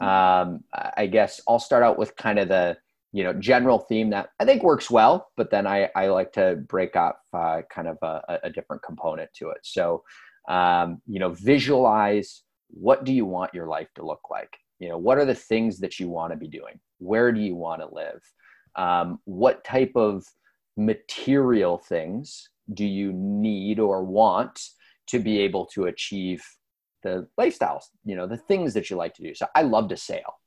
Mm-hmm. 0.00 0.06
Um, 0.06 0.64
I 0.74 1.06
guess 1.06 1.40
I'll 1.48 1.58
start 1.58 1.82
out 1.82 1.98
with 1.98 2.16
kind 2.16 2.38
of 2.38 2.48
the 2.48 2.76
you 3.12 3.24
know 3.24 3.32
general 3.32 3.78
theme 3.78 4.10
that 4.10 4.30
I 4.38 4.44
think 4.44 4.62
works 4.62 4.90
well, 4.90 5.28
but 5.36 5.50
then 5.50 5.66
I, 5.66 5.90
I 5.96 6.08
like 6.08 6.32
to 6.34 6.56
break 6.68 6.96
up 6.96 7.20
uh, 7.32 7.62
kind 7.72 7.88
of 7.88 7.98
a, 8.02 8.40
a, 8.44 8.50
different 8.50 8.82
component 8.82 9.32
to 9.34 9.50
it. 9.50 9.58
So 9.62 10.04
um, 10.48 11.00
you 11.06 11.18
know 11.18 11.30
visualize 11.30 12.42
what 12.68 13.04
do 13.04 13.12
you 13.12 13.26
want 13.26 13.54
your 13.54 13.66
life 13.66 13.88
to 13.96 14.06
look 14.06 14.22
like. 14.30 14.56
You 14.78 14.88
know 14.88 14.98
what 14.98 15.18
are 15.18 15.24
the 15.24 15.34
things 15.34 15.78
that 15.80 15.98
you 15.98 16.08
want 16.08 16.32
to 16.32 16.38
be 16.38 16.48
doing. 16.48 16.78
Where 16.98 17.32
do 17.32 17.40
you 17.40 17.56
want 17.56 17.80
to 17.82 17.92
live? 17.92 18.20
Um, 18.76 19.18
what 19.24 19.64
type 19.64 19.92
of 19.96 20.24
material 20.76 21.78
things 21.78 22.48
do 22.72 22.86
you 22.86 23.12
need 23.12 23.80
or 23.80 24.04
want 24.04 24.60
to 25.08 25.18
be 25.18 25.40
able 25.40 25.66
to 25.66 25.86
achieve 25.86 26.44
the 27.02 27.26
lifestyles? 27.38 27.84
You 28.04 28.14
know 28.14 28.28
the 28.28 28.36
things 28.36 28.72
that 28.74 28.88
you 28.88 28.96
like 28.96 29.14
to 29.14 29.22
do. 29.22 29.34
So 29.34 29.46
I 29.56 29.62
love 29.62 29.88
to 29.88 29.96
sail 29.96 30.39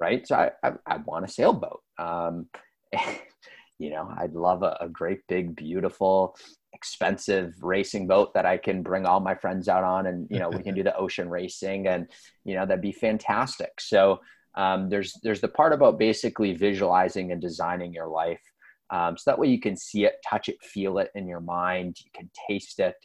right? 0.00 0.26
So 0.26 0.36
I, 0.36 0.50
I, 0.62 0.72
I 0.86 0.96
want 0.98 1.26
a 1.26 1.28
sailboat. 1.28 1.82
Um, 1.98 2.46
you 3.78 3.90
know, 3.90 4.12
I'd 4.16 4.34
love 4.34 4.62
a, 4.62 4.76
a, 4.80 4.88
great, 4.88 5.20
big, 5.28 5.54
beautiful, 5.54 6.36
expensive 6.72 7.54
racing 7.62 8.06
boat 8.06 8.34
that 8.34 8.46
I 8.46 8.56
can 8.56 8.82
bring 8.82 9.06
all 9.06 9.20
my 9.20 9.34
friends 9.34 9.68
out 9.68 9.84
on, 9.84 10.06
and 10.06 10.26
you 10.30 10.38
know, 10.38 10.48
we 10.48 10.62
can 10.62 10.74
do 10.74 10.82
the 10.82 10.96
ocean 11.04 11.28
racing, 11.28 11.86
and 11.86 12.08
you 12.44 12.54
know, 12.54 12.66
that'd 12.66 12.82
be 12.82 12.92
fantastic. 12.92 13.80
So 13.80 14.20
um, 14.54 14.88
there's 14.88 15.14
there's 15.22 15.40
the 15.40 15.48
part 15.48 15.72
about 15.72 15.98
basically 15.98 16.54
visualizing 16.54 17.32
and 17.32 17.40
designing 17.40 17.92
your 17.92 18.08
life, 18.08 18.42
um, 18.90 19.16
so 19.16 19.30
that 19.30 19.38
way 19.38 19.48
you 19.48 19.60
can 19.60 19.76
see 19.76 20.04
it, 20.04 20.14
touch 20.28 20.48
it, 20.48 20.62
feel 20.62 20.98
it 20.98 21.10
in 21.14 21.26
your 21.26 21.40
mind, 21.40 21.96
you 22.04 22.10
can 22.12 22.30
taste 22.48 22.80
it, 22.80 22.96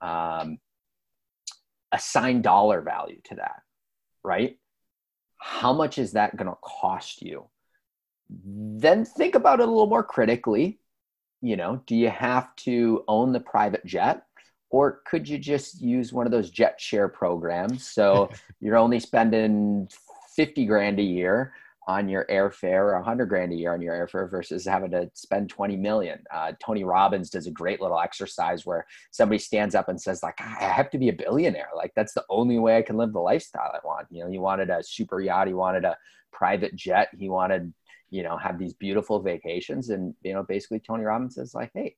um, 0.00 0.58
assign 1.92 2.42
dollar 2.42 2.82
value 2.82 3.20
to 3.24 3.36
that, 3.36 3.62
right? 4.22 4.56
How 5.40 5.72
much 5.72 5.98
is 5.98 6.12
that 6.12 6.36
going 6.36 6.48
to 6.48 6.56
cost 6.62 7.22
you? 7.22 7.46
Then 8.28 9.04
think 9.04 9.34
about 9.34 9.60
it 9.60 9.68
a 9.68 9.70
little 9.70 9.88
more 9.88 10.04
critically. 10.04 10.78
You 11.42 11.56
know, 11.56 11.82
do 11.86 11.96
you 11.96 12.10
have 12.10 12.54
to 12.56 13.04
own 13.08 13.32
the 13.32 13.40
private 13.40 13.84
jet? 13.84 14.24
Or 14.68 15.00
could 15.06 15.28
you 15.28 15.38
just 15.38 15.80
use 15.80 16.12
one 16.12 16.26
of 16.26 16.32
those 16.32 16.50
jet 16.50 16.80
share 16.80 17.08
programs? 17.08 17.86
So 17.86 18.30
you're 18.60 18.76
only 18.76 19.00
spending 19.00 19.88
50 20.36 20.66
grand 20.66 21.00
a 21.00 21.02
year 21.02 21.52
on 21.86 22.08
your 22.08 22.26
airfare 22.26 22.92
or 22.92 22.94
100 22.96 23.26
grand 23.26 23.52
a 23.52 23.56
year 23.56 23.72
on 23.72 23.80
your 23.80 23.94
airfare 23.94 24.30
versus 24.30 24.66
having 24.66 24.90
to 24.90 25.10
spend 25.14 25.48
20 25.48 25.76
million. 25.76 26.22
Uh, 26.32 26.52
tony 26.62 26.84
robbins 26.84 27.30
does 27.30 27.46
a 27.46 27.50
great 27.50 27.80
little 27.80 27.98
exercise 27.98 28.66
where 28.66 28.86
somebody 29.10 29.38
stands 29.38 29.74
up 29.74 29.88
and 29.88 30.00
says 30.00 30.22
like 30.22 30.38
i 30.40 30.64
have 30.64 30.90
to 30.90 30.98
be 30.98 31.08
a 31.08 31.12
billionaire. 31.12 31.70
Like 31.74 31.92
that's 31.96 32.12
the 32.12 32.24
only 32.28 32.58
way 32.58 32.76
i 32.76 32.82
can 32.82 32.96
live 32.96 33.12
the 33.12 33.20
lifestyle 33.20 33.72
i 33.74 33.78
want. 33.84 34.06
You 34.10 34.24
know 34.24 34.30
he 34.30 34.38
wanted 34.38 34.70
a 34.70 34.82
super 34.82 35.20
yacht. 35.20 35.48
He 35.48 35.54
wanted 35.54 35.84
a 35.84 35.96
private 36.32 36.76
jet. 36.76 37.08
He 37.18 37.28
wanted 37.28 37.72
you 38.10 38.22
know 38.22 38.36
have 38.36 38.58
these 38.58 38.74
beautiful 38.74 39.20
vacations. 39.20 39.88
And 39.88 40.14
you 40.22 40.34
know 40.34 40.42
basically 40.42 40.80
tony 40.80 41.04
robbins 41.04 41.36
says 41.36 41.54
like 41.54 41.70
hey 41.74 41.96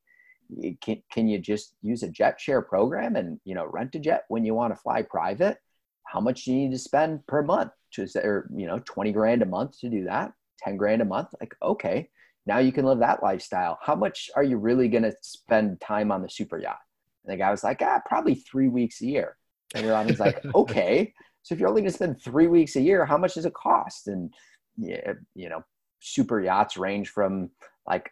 can, 0.80 1.02
can 1.10 1.28
you 1.28 1.38
just 1.38 1.74
use 1.82 2.02
a 2.02 2.08
jet 2.08 2.40
share 2.40 2.62
program 2.62 3.16
and 3.16 3.40
you 3.44 3.54
know 3.54 3.66
rent 3.66 3.94
a 3.94 3.98
jet 3.98 4.24
when 4.28 4.44
you 4.44 4.54
want 4.54 4.74
to 4.74 4.80
fly 4.80 5.02
private? 5.02 5.58
How 6.04 6.20
much 6.20 6.44
do 6.44 6.52
you 6.52 6.58
need 6.58 6.72
to 6.72 6.78
spend 6.78 7.26
per 7.26 7.42
month 7.42 7.72
to 7.92 8.06
or 8.22 8.48
you 8.54 8.66
know 8.66 8.80
20 8.84 9.12
grand 9.12 9.42
a 9.42 9.46
month 9.46 9.78
to 9.80 9.88
do 9.88 10.04
that 10.04 10.32
10 10.64 10.76
grand 10.76 11.02
a 11.02 11.04
month 11.04 11.28
like 11.40 11.54
okay 11.62 12.08
now 12.46 12.58
you 12.58 12.72
can 12.72 12.84
live 12.84 12.98
that 12.98 13.22
lifestyle. 13.22 13.78
How 13.80 13.94
much 13.94 14.30
are 14.34 14.42
you 14.42 14.56
really 14.56 14.88
going 14.88 15.04
to 15.04 15.14
spend 15.22 15.80
time 15.80 16.10
on 16.10 16.22
the 16.22 16.28
super 16.28 16.58
yacht? 16.58 16.80
And 17.24 17.32
the 17.32 17.36
guy 17.36 17.50
was 17.50 17.62
like 17.62 17.82
ah 17.82 18.00
probably 18.04 18.34
three 18.34 18.68
weeks 18.68 19.00
a 19.00 19.06
year. 19.06 19.36
And 19.74 19.86
Robbins 19.86 20.20
like 20.20 20.44
okay 20.54 21.12
so 21.44 21.54
if 21.54 21.60
you're 21.60 21.68
only 21.68 21.82
going 21.82 21.90
to 21.90 21.96
spend 21.96 22.22
three 22.22 22.46
weeks 22.46 22.76
a 22.76 22.80
year 22.80 23.04
how 23.04 23.18
much 23.18 23.34
does 23.34 23.46
it 23.46 23.54
cost? 23.54 24.08
And 24.08 24.32
yeah, 24.76 25.12
you 25.34 25.48
know 25.48 25.62
super 26.00 26.40
yachts 26.40 26.76
range 26.76 27.10
from 27.10 27.50
like 27.86 28.10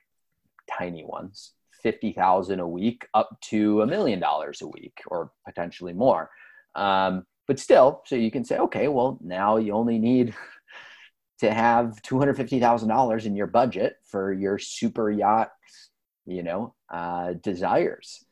tiny 0.78 1.04
ones 1.04 1.52
50,000 1.82 2.60
a 2.60 2.68
week 2.68 3.06
up 3.14 3.36
to 3.40 3.82
a 3.82 3.86
million 3.86 4.20
dollars 4.20 4.62
a 4.62 4.68
week 4.68 5.00
or 5.06 5.32
potentially 5.44 5.92
more. 5.92 6.30
Um, 6.76 7.26
but 7.50 7.58
still, 7.58 8.00
so 8.06 8.14
you 8.14 8.30
can 8.30 8.44
say, 8.44 8.58
okay, 8.58 8.86
well, 8.86 9.18
now 9.20 9.56
you 9.56 9.72
only 9.72 9.98
need 9.98 10.36
to 11.40 11.52
have 11.52 12.00
$250,000 12.02 13.26
in 13.26 13.34
your 13.34 13.48
budget 13.48 13.96
for 14.04 14.32
your 14.32 14.56
super 14.56 15.10
yacht, 15.10 15.50
you 16.26 16.44
know, 16.44 16.76
uh, 16.90 17.32
desires. 17.42 18.24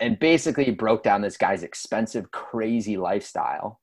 And 0.00 0.18
basically 0.18 0.70
broke 0.70 1.02
down 1.02 1.20
this 1.20 1.36
guy's 1.36 1.62
expensive, 1.62 2.30
crazy 2.30 2.96
lifestyle. 2.96 3.82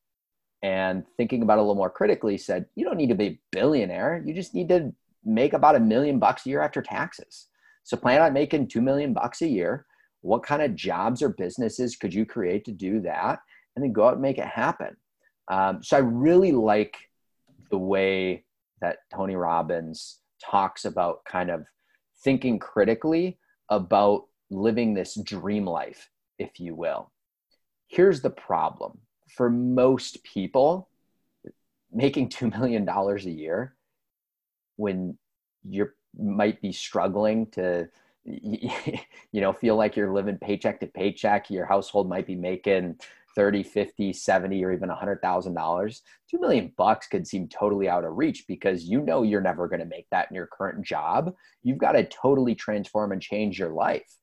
And 0.64 1.04
thinking 1.16 1.44
about 1.44 1.60
it 1.60 1.62
a 1.62 1.62
little 1.62 1.76
more 1.76 1.92
critically, 1.92 2.40
said, 2.40 2.66
you 2.74 2.84
don't 2.84 2.98
need 2.98 3.10
to 3.10 3.16
be 3.16 3.28
a 3.28 3.40
billionaire. 3.52 4.24
You 4.26 4.34
just 4.34 4.56
need 4.56 4.70
to 4.70 4.96
make 5.24 5.54
about 5.54 5.76
a 5.76 5.80
million 5.80 6.18
bucks 6.18 6.44
a 6.48 6.50
year 6.50 6.64
after 6.64 6.82
taxes. 6.82 7.50
So 7.84 7.98
plan 7.98 8.24
on 8.24 8.34
making 8.34 8.70
2 8.70 8.82
million 8.82 9.14
bucks 9.14 9.44
a 9.44 9.48
year. 9.48 9.86
What 10.22 10.42
kind 10.42 10.64
of 10.64 10.74
jobs 10.74 11.22
or 11.22 11.30
businesses 11.30 11.96
could 11.96 12.16
you 12.16 12.26
create 12.26 12.66
to 12.66 12.72
do 12.72 13.00
that? 13.02 13.42
And 13.76 13.84
then 13.84 13.94
go 13.94 14.08
out 14.08 14.14
and 14.14 14.22
make 14.22 14.38
it 14.38 14.48
happen. 14.48 14.96
Um, 15.48 15.84
so 15.84 15.98
I 15.98 16.00
really 16.00 16.52
like 16.52 16.98
the 17.70 17.78
way 17.78 18.46
that 18.82 19.00
Tony 19.14 19.36
Robbins 19.36 20.20
talks 20.44 20.86
about 20.86 21.24
kind 21.26 21.50
of 21.50 21.66
thinking 22.24 22.60
critically 22.60 23.38
about 23.70 24.26
living 24.50 24.94
this 24.94 25.16
dream 25.16 25.66
life, 25.66 26.10
if 26.38 26.60
you 26.60 26.76
will. 26.76 27.12
Here's 27.88 28.22
the 28.22 28.30
problem 28.30 29.00
for 29.30 29.50
most 29.50 30.24
people, 30.24 30.90
making 31.92 32.30
$2 32.30 32.58
million 32.58 32.88
a 32.88 33.18
year 33.30 33.76
when 34.76 35.18
you 35.68 35.90
might 36.18 36.62
be 36.62 36.72
struggling 36.72 37.46
to 37.48 37.88
you 38.26 39.42
know 39.42 39.52
feel 39.52 39.76
like 39.76 39.96
you're 39.96 40.14
living 40.14 40.38
paycheck 40.38 40.80
to 40.80 40.86
paycheck 40.86 41.50
your 41.50 41.66
household 41.66 42.08
might 42.08 42.28
be 42.28 42.36
making 42.36 42.96
30 43.36 43.64
50 43.64 44.14
70 44.14 44.64
or 44.64 44.72
even 44.72 44.90
$100000 44.90 46.00
2 46.30 46.40
million 46.40 46.72
bucks 46.78 47.08
could 47.08 47.28
seem 47.28 47.48
totally 47.48 47.90
out 47.90 48.04
of 48.04 48.18
reach 48.18 48.46
because 48.48 48.84
you 48.84 49.02
know 49.02 49.24
you're 49.24 49.42
never 49.42 49.68
going 49.68 49.80
to 49.80 49.86
make 49.86 50.08
that 50.12 50.28
in 50.30 50.36
your 50.36 50.48
current 50.48 50.86
job. 50.86 51.34
You've 51.64 51.78
got 51.78 51.94
to 51.94 52.04
totally 52.06 52.56
transform 52.56 53.12
and 53.12 53.22
change 53.22 53.60
your 53.60 53.72
life. 53.72 54.16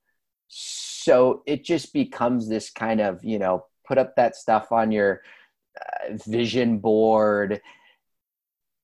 So 0.49 1.43
it 1.47 1.65
just 1.65 1.93
becomes 1.93 2.49
this 2.49 2.71
kind 2.71 3.01
of 3.01 3.25
you 3.25 3.39
know 3.39 3.67
put 3.87 3.99
up 3.99 4.17
that 4.17 4.37
stuff 4.37 4.73
on 4.73 4.93
your 4.93 5.23
uh, 5.81 6.15
vision 6.27 6.79
board 6.79 7.61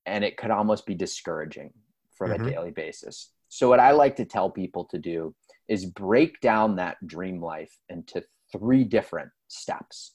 and 0.07 0.25
it 0.25 0.37
could 0.37 0.51
almost 0.51 0.87
be 0.87 0.95
discouraging 0.95 1.73
from 2.13 2.31
mm-hmm. 2.31 2.47
a 2.47 2.51
daily 2.51 2.71
basis. 2.71 3.31
So 3.49 3.69
what 3.69 3.81
i 3.81 3.93
like 3.93 4.17
to 4.17 4.25
tell 4.25 4.51
people 4.51 4.85
to 4.87 4.99
do 4.99 5.35
is 5.69 5.87
break 5.87 6.41
down 6.41 6.77
that 6.77 6.97
dream 7.07 7.41
life 7.41 7.79
into 7.89 8.23
three 8.59 8.85
different 8.85 9.31
steps. 9.49 10.13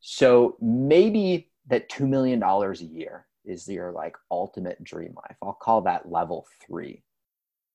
So 0.00 0.56
maybe 0.60 1.50
that 1.68 1.88
$2 1.90 2.08
million 2.08 2.42
a 2.42 2.72
year 2.74 3.26
is 3.44 3.68
your 3.68 3.92
like 3.92 4.16
ultimate 4.30 4.82
dream 4.82 5.14
life. 5.16 5.36
I'll 5.42 5.52
call 5.52 5.82
that 5.82 6.10
level 6.10 6.46
three. 6.66 7.02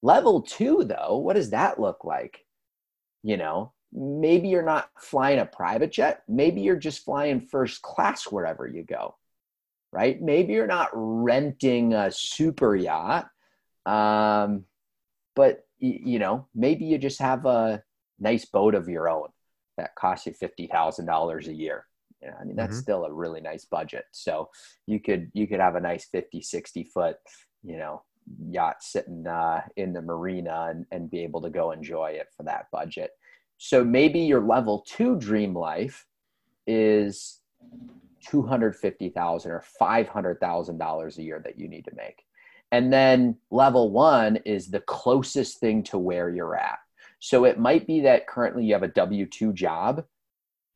Level 0.01 0.41
two, 0.41 0.83
though, 0.83 1.17
what 1.17 1.35
does 1.35 1.51
that 1.51 1.79
look 1.79 2.03
like? 2.03 2.45
You 3.23 3.37
know, 3.37 3.73
maybe 3.91 4.47
you're 4.49 4.61
not 4.61 4.89
flying 4.99 5.39
a 5.39 5.45
private 5.45 5.91
jet. 5.91 6.23
Maybe 6.27 6.61
you're 6.61 6.75
just 6.75 7.03
flying 7.03 7.39
first 7.39 7.81
class 7.81 8.25
wherever 8.25 8.67
you 8.67 8.83
go, 8.83 9.15
right? 9.91 10.21
Maybe 10.21 10.53
you're 10.53 10.67
not 10.67 10.89
renting 10.93 11.93
a 11.93 12.11
super 12.11 12.75
yacht. 12.75 13.29
Um, 13.85 14.65
but, 15.35 15.65
you 15.79 16.19
know, 16.19 16.47
maybe 16.53 16.85
you 16.85 16.97
just 16.97 17.19
have 17.19 17.45
a 17.45 17.83
nice 18.19 18.45
boat 18.45 18.75
of 18.75 18.89
your 18.89 19.09
own 19.09 19.27
that 19.77 19.95
costs 19.95 20.25
you 20.25 20.33
fifty 20.33 20.67
thousand 20.67 21.05
dollars 21.05 21.47
a 21.47 21.53
year. 21.53 21.85
Yeah, 22.21 22.33
I 22.39 22.43
mean 22.43 22.55
that's 22.55 22.73
mm-hmm. 22.73 22.81
still 22.81 23.05
a 23.05 23.13
really 23.13 23.41
nice 23.41 23.65
budget. 23.65 24.05
So 24.11 24.49
you 24.85 24.99
could 24.99 25.31
you 25.33 25.47
could 25.47 25.59
have 25.59 25.75
a 25.75 25.81
nice 25.81 26.05
50, 26.05 26.41
60 26.41 26.83
foot, 26.85 27.17
you 27.63 27.77
know, 27.77 28.01
yacht 28.49 28.77
sitting 28.81 29.27
uh, 29.27 29.61
in 29.75 29.93
the 29.93 30.01
marina 30.01 30.67
and, 30.69 30.85
and 30.91 31.11
be 31.11 31.23
able 31.23 31.41
to 31.41 31.49
go 31.49 31.71
enjoy 31.71 32.11
it 32.11 32.27
for 32.35 32.43
that 32.43 32.67
budget. 32.71 33.11
So 33.57 33.83
maybe 33.83 34.19
your 34.19 34.41
level 34.41 34.83
two 34.87 35.17
dream 35.17 35.55
life 35.55 36.05
is 36.65 37.39
two 38.25 38.41
hundred 38.41 38.75
fifty 38.75 39.09
thousand 39.09 39.51
or 39.51 39.63
five 39.79 40.07
hundred 40.07 40.39
thousand 40.39 40.77
dollars 40.77 41.17
a 41.17 41.23
year 41.23 41.41
that 41.43 41.59
you 41.59 41.67
need 41.67 41.85
to 41.85 41.95
make. 41.95 42.23
And 42.71 42.91
then 42.91 43.37
level 43.49 43.91
one 43.91 44.37
is 44.37 44.67
the 44.67 44.81
closest 44.81 45.59
thing 45.59 45.83
to 45.83 45.97
where 45.97 46.29
you're 46.29 46.55
at. 46.55 46.79
So 47.19 47.45
it 47.45 47.59
might 47.59 47.87
be 47.87 48.01
that 48.01 48.27
currently 48.27 48.65
you 48.65 48.73
have 48.73 48.83
a 48.83 48.89
W 48.89 49.25
2 49.25 49.53
job 49.53 50.05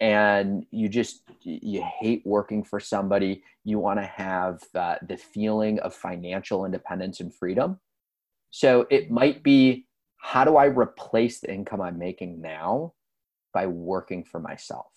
and 0.02 0.66
you 0.72 0.90
just 0.90 1.22
you 1.44 1.84
hate 2.00 2.24
working 2.26 2.64
for 2.64 2.80
somebody. 2.80 3.44
You 3.64 3.78
want 3.78 4.00
to 4.00 4.06
have 4.06 4.64
uh, 4.74 4.96
the 5.08 5.18
feeling 5.18 5.80
of 5.80 5.94
financial 5.94 6.66
independence 6.66 7.20
and 7.20 7.34
freedom. 7.34 7.80
So 8.50 8.88
it 8.90 9.12
might 9.12 9.44
be 9.44 9.86
how 10.18 10.44
do 10.44 10.56
i 10.56 10.66
replace 10.66 11.40
the 11.40 11.52
income 11.52 11.82
i'm 11.82 11.98
making 11.98 12.42
now 12.42 12.94
by 13.54 13.68
working 13.68 14.24
for 14.24 14.40
myself? 14.40 14.88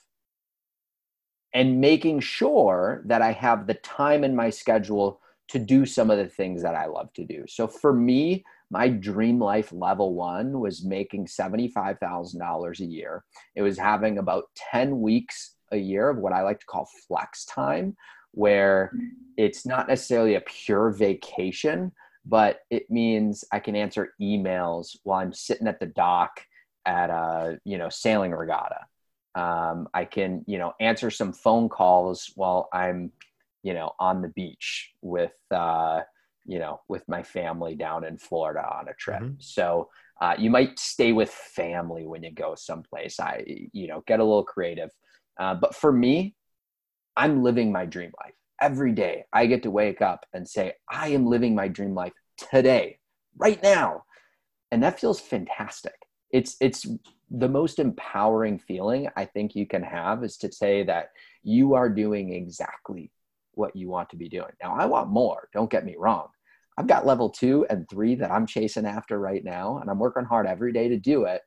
And 1.53 1.81
making 1.81 2.21
sure 2.21 3.03
that 3.07 3.21
i 3.21 3.33
have 3.33 3.67
the 3.67 3.75
time 3.75 4.25
in 4.25 4.35
my 4.35 4.51
schedule 4.51 5.21
to 5.49 5.59
do 5.59 5.85
some 5.85 6.11
of 6.11 6.17
the 6.17 6.27
things 6.27 6.63
that 6.63 6.75
i 6.75 6.87
love 6.87 7.13
to 7.15 7.25
do. 7.25 7.45
So 7.47 7.67
for 7.67 7.93
me 7.93 8.45
my 8.71 8.89
dream 8.89 9.39
life 9.39 9.73
level 9.73 10.15
one 10.15 10.59
was 10.61 10.85
making 10.85 11.27
$75,000 11.27 12.81
a 12.81 12.85
year. 12.85 13.25
It 13.55 13.63
was 13.63 13.79
having 13.79 14.19
about 14.19 14.45
10 14.71 15.01
weeks 15.01 15.55
a 15.73 15.77
year 15.77 16.09
of 16.09 16.19
what 16.19 16.33
I 16.33 16.43
like 16.43 16.61
to 16.61 16.67
call 16.67 16.89
flex 17.07 17.45
time, 17.45 17.97
where 18.33 18.93
it's 19.37 19.65
not 19.67 19.89
necessarily 19.89 20.35
a 20.35 20.41
pure 20.41 20.91
vacation, 20.91 21.93
but 22.27 22.61
it 22.71 22.91
means 22.91 23.45
I 23.53 23.61
can 23.61 23.77
answer 23.77 24.15
emails 24.21 24.97
while 25.03 25.21
I'm 25.21 25.33
sitting 25.33 25.69
at 25.69 25.79
the 25.79 25.87
dock 25.87 26.41
at 26.87 27.11
a, 27.11 27.59
you 27.65 27.79
know, 27.79 27.89
sailing 27.89 28.33
regatta. 28.33 28.81
Um, 29.35 29.89
I 29.93 30.05
can, 30.05 30.45
you 30.47 30.59
know, 30.59 30.73
answer 30.81 31.11
some 31.11 31.33
phone 31.33 31.69
calls 31.69 32.33
while 32.35 32.69
I'm, 32.73 33.13
you 33.63 33.75
know, 33.75 33.93
on 33.99 34.23
the 34.23 34.29
beach 34.29 34.93
with, 35.03 35.35
uh, 35.51 36.03
you 36.47 36.59
know, 36.59 36.81
with 36.89 37.09
my 37.09 37.23
family 37.23 37.75
down 37.75 38.05
in 38.05 38.19
Florida 38.19 38.65
on 38.67 38.89
a 38.89 38.95
trip. 38.95 39.23
Mm-hmm. 39.23 39.35
So 39.39 39.89
uh, 40.21 40.35
you 40.39 40.51
might 40.51 40.79
stay 40.79 41.13
with 41.13 41.31
family 41.31 42.07
when 42.07 42.23
you 42.23 42.33
go 42.33 42.55
someplace. 42.55 43.19
I, 43.19 43.45
you 43.73 43.89
know, 43.89 44.03
get 44.07 44.21
a 44.21 44.25
little 44.25 44.45
creative. 44.45 44.91
Uh, 45.39 45.55
but 45.55 45.75
for 45.75 45.93
me, 45.93 46.35
I'm 47.17 47.43
living 47.43 47.73
my 47.73 47.87
dream 47.87 48.13
life 48.23 48.35
every 48.61 48.93
day. 48.93 49.25
I 49.33 49.47
get 49.47 49.63
to 49.65 49.71
wake 49.71 50.03
up 50.03 50.27
and 50.33 50.49
say, 50.49 50.75
I 50.91 51.09
am 51.09 51.27
living 51.27 51.55
my 51.55 51.69
dream 51.69 51.95
life 51.95 52.13
today, 52.51 52.99
right 53.37 53.63
now. 53.63 54.05
And 54.71 54.83
that 54.83 55.01
feels 55.01 55.21
fantastic. 55.21 55.95
It's, 56.31 56.57
it's 56.61 56.87
the 57.31 57.49
most 57.49 57.79
empowering 57.79 58.59
feeling 58.59 59.09
I 59.17 59.25
think 59.25 59.55
you 59.55 59.67
can 59.67 59.83
have 59.83 60.25
is 60.25 60.37
to 60.39 60.53
say 60.53 60.83
that 60.85 61.11
you 61.43 61.75
are 61.75 61.89
doing 61.89 62.33
exactly 62.33 63.11
what 63.53 63.75
you 63.77 63.89
want 63.89 64.11
to 64.11 64.17
be 64.17 64.29
doing. 64.29 64.51
Now, 64.63 64.75
I 64.77 64.87
want 64.87 65.11
more, 65.11 65.49
don't 65.53 65.71
get 65.71 65.85
me 65.85 65.97
wrong. 65.99 66.29
I've 66.77 66.87
got 66.87 67.07
level 67.07 67.31
two 67.31 67.67
and 67.71 67.89
three 67.89 68.15
that 68.17 68.31
I'm 68.31 68.47
chasing 68.47 68.87
after 68.87 69.19
right 69.19 69.45
now, 69.45 69.79
and 69.79 69.89
I'm 69.89 69.99
working 69.99 70.25
hard 70.25 70.47
every 70.47 70.73
day 70.73 70.89
to 70.89 70.97
do 70.97 71.25
it. 71.25 71.43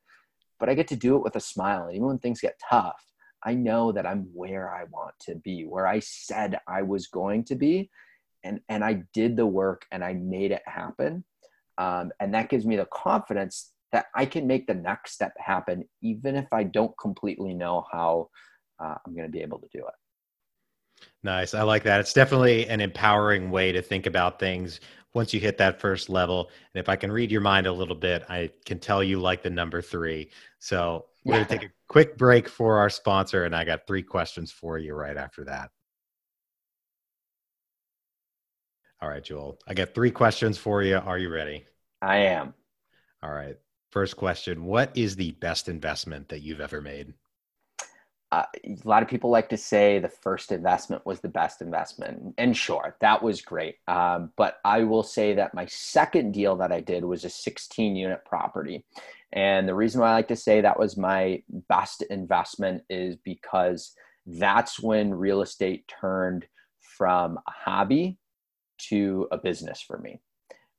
But 0.59 0.69
I 0.69 0.73
get 0.73 0.87
to 0.89 0.95
do 0.95 1.15
it 1.15 1.23
with 1.23 1.35
a 1.35 1.41
smile. 1.41 1.83
And 1.83 1.95
even 1.95 2.07
when 2.07 2.19
things 2.19 2.41
get 2.41 2.59
tough, 2.69 3.03
I 3.43 3.53
know 3.53 3.91
that 3.91 4.07
I'm 4.07 4.29
where 4.33 4.73
I 4.73 4.85
want 4.85 5.13
to 5.21 5.35
be, 5.35 5.65
where 5.65 5.85
I 5.85 5.99
said 5.99 6.59
I 6.67 6.81
was 6.81 7.07
going 7.07 7.43
to 7.45 7.55
be. 7.55 7.89
And, 8.43 8.61
and 8.69 8.83
I 8.83 9.03
did 9.13 9.35
the 9.35 9.45
work 9.45 9.85
and 9.91 10.03
I 10.03 10.13
made 10.13 10.51
it 10.51 10.63
happen. 10.65 11.23
Um, 11.77 12.11
and 12.19 12.33
that 12.33 12.49
gives 12.49 12.65
me 12.65 12.75
the 12.75 12.87
confidence 12.91 13.71
that 13.91 14.07
I 14.15 14.25
can 14.25 14.47
make 14.47 14.67
the 14.67 14.73
next 14.73 15.13
step 15.13 15.33
happen, 15.37 15.85
even 16.01 16.35
if 16.35 16.47
I 16.51 16.63
don't 16.63 16.97
completely 16.99 17.53
know 17.53 17.85
how 17.91 18.29
uh, 18.79 18.95
I'm 19.05 19.13
going 19.13 19.27
to 19.27 19.31
be 19.31 19.41
able 19.41 19.59
to 19.59 19.67
do 19.71 19.79
it. 19.79 21.05
Nice. 21.23 21.53
I 21.53 21.61
like 21.61 21.83
that. 21.83 21.99
It's 21.99 22.13
definitely 22.13 22.67
an 22.67 22.81
empowering 22.81 23.51
way 23.51 23.71
to 23.71 23.81
think 23.81 24.07
about 24.07 24.39
things 24.39 24.79
once 25.17 25.33
you 25.33 25.39
hit 25.39 25.57
that 25.57 25.81
first 25.81 26.09
level. 26.09 26.51
And 26.73 26.79
if 26.79 26.87
I 26.87 26.95
can 26.95 27.11
read 27.11 27.31
your 27.31 27.41
mind 27.41 27.65
a 27.65 27.73
little 27.73 27.95
bit, 27.95 28.23
I 28.29 28.51
can 28.65 28.77
tell 28.77 29.03
you 29.03 29.19
like 29.19 29.41
the 29.41 29.49
number 29.49 29.81
three. 29.81 30.29
So 30.59 31.07
we're 31.25 31.33
going 31.33 31.45
to 31.47 31.57
take 31.57 31.69
a 31.69 31.73
quick 31.89 32.17
break 32.17 32.47
for 32.47 32.77
our 32.77 32.89
sponsor, 32.89 33.43
and 33.43 33.55
I 33.55 33.65
got 33.65 33.87
three 33.87 34.03
questions 34.03 34.51
for 34.51 34.77
you 34.77 34.93
right 34.93 35.17
after 35.17 35.43
that. 35.45 35.71
All 39.01 39.09
right, 39.09 39.23
Joel. 39.23 39.59
I 39.67 39.73
got 39.73 39.95
three 39.95 40.11
questions 40.11 40.57
for 40.57 40.83
you. 40.83 40.97
Are 40.97 41.17
you 41.17 41.29
ready? 41.29 41.65
I 42.01 42.17
am. 42.17 42.53
All 43.23 43.33
right. 43.33 43.57
First 43.89 44.17
question 44.17 44.65
What 44.65 44.95
is 44.95 45.15
the 45.15 45.31
best 45.31 45.67
investment 45.67 46.29
that 46.29 46.41
you've 46.41 46.61
ever 46.61 46.79
made? 46.79 47.13
Uh, 48.31 48.43
a 48.65 48.77
lot 48.83 49.03
of 49.03 49.09
people 49.09 49.29
like 49.29 49.49
to 49.49 49.57
say 49.57 49.99
the 49.99 50.09
first 50.09 50.51
investment 50.51 51.05
was 51.05 51.21
the 51.21 51.29
best 51.29 51.61
investment. 51.61 52.35
And 52.37 52.55
sure, 52.55 52.97
that 52.99 53.23
was 53.23 53.41
great. 53.41 53.75
Um, 53.87 54.31
but 54.35 54.57
I 54.65 54.83
will 54.83 55.03
say 55.03 55.33
that 55.35 55.53
my 55.53 55.65
second 55.67 56.33
deal 56.33 56.57
that 56.57 56.71
I 56.71 56.81
did 56.81 57.05
was 57.05 57.23
a 57.23 57.29
16 57.29 57.95
unit 57.95 58.25
property. 58.25 58.85
And 59.31 59.67
the 59.67 59.75
reason 59.75 60.01
why 60.01 60.09
I 60.09 60.13
like 60.13 60.27
to 60.29 60.35
say 60.35 60.61
that 60.61 60.79
was 60.79 60.97
my 60.97 61.41
best 61.69 62.01
investment 62.09 62.83
is 62.89 63.15
because 63.15 63.93
that's 64.25 64.79
when 64.79 65.13
real 65.13 65.41
estate 65.41 65.87
turned 65.87 66.47
from 66.81 67.37
a 67.37 67.51
hobby 67.51 68.17
to 68.89 69.27
a 69.31 69.37
business 69.37 69.81
for 69.81 69.97
me. 69.99 70.19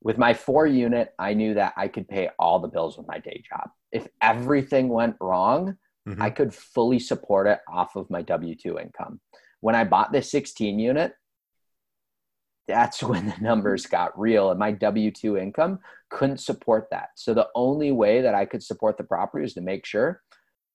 With 0.03 0.19
my 0.19 0.35
four 0.35 0.67
unit, 0.67 1.15
I 1.19 1.35
knew 1.35 1.55
that 1.55 1.73
I 1.77 1.89
could 1.89 2.09
pay 2.09 2.29
all 2.39 2.61
the 2.61 2.69
bills 2.69 2.97
with 2.99 3.09
my 3.09 3.19
day 3.19 3.43
job. 3.49 3.71
If 3.91 4.07
everything 4.23 4.89
went 4.89 5.17
wrong, 5.21 5.77
mm-hmm. 6.09 6.23
I 6.23 6.31
could 6.31 6.55
fully 6.55 6.99
support 6.99 7.47
it 7.47 7.61
off 7.69 7.97
of 7.97 8.11
my 8.11 8.23
W 8.23 8.55
2 8.55 8.79
income. 8.79 9.21
When 9.61 9.75
I 9.75 9.85
bought 9.85 10.13
this 10.13 10.31
16 10.31 10.79
unit, 10.79 11.13
that's 12.67 13.03
when 13.03 13.27
the 13.27 13.37
numbers 13.41 13.87
got 13.87 14.19
real 14.19 14.51
and 14.51 14.59
my 14.59 14.73
W 14.73 15.11
2 15.11 15.37
income 15.37 15.81
couldn't 16.11 16.39
support 16.39 16.89
that. 16.91 17.11
So 17.17 17.35
the 17.35 17.49
only 17.55 17.93
way 17.93 18.23
that 18.23 18.35
I 18.35 18.45
could 18.45 18.63
support 18.63 18.97
the 18.97 19.05
property 19.05 19.43
was 19.43 19.55
to 19.55 19.61
make 19.61 19.85
sure 19.85 20.23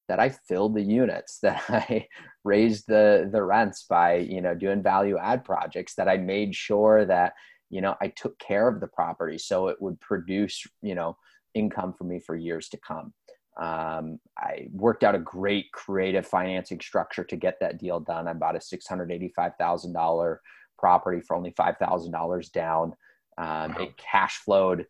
that 0.09 0.19
I 0.19 0.29
filled 0.29 0.75
the 0.75 0.81
units, 0.81 1.39
that 1.43 1.63
I 1.69 2.07
raised 2.43 2.85
the 2.87 3.29
the 3.31 3.43
rents 3.43 3.85
by, 3.89 4.17
you 4.17 4.41
know, 4.41 4.53
doing 4.53 4.83
value 4.83 5.17
add 5.17 5.45
projects, 5.45 5.95
that 5.95 6.09
I 6.09 6.17
made 6.17 6.53
sure 6.55 7.05
that, 7.05 7.33
you 7.69 7.81
know, 7.81 7.95
I 8.01 8.09
took 8.09 8.37
care 8.39 8.67
of 8.67 8.79
the 8.81 8.87
property 8.87 9.37
so 9.37 9.67
it 9.67 9.81
would 9.81 9.99
produce, 10.01 10.65
you 10.81 10.95
know, 10.95 11.17
income 11.53 11.93
for 11.93 12.03
me 12.03 12.19
for 12.19 12.35
years 12.35 12.69
to 12.69 12.77
come. 12.77 13.13
Um, 13.63 14.19
I 14.37 14.67
worked 14.73 15.03
out 15.03 15.15
a 15.15 15.19
great 15.19 15.71
creative 15.71 16.27
financing 16.27 16.81
structure 16.81 17.23
to 17.23 17.35
get 17.37 17.59
that 17.61 17.77
deal 17.77 17.99
done. 17.99 18.27
I 18.27 18.33
bought 18.33 18.57
a 18.57 18.59
$685,000 18.59 20.37
property 20.77 21.21
for 21.21 21.35
only 21.37 21.51
$5,000 21.51 22.51
down. 22.51 22.93
Um, 23.37 23.47
wow. 23.47 23.75
It 23.79 23.97
cash 23.97 24.37
flowed 24.37 24.85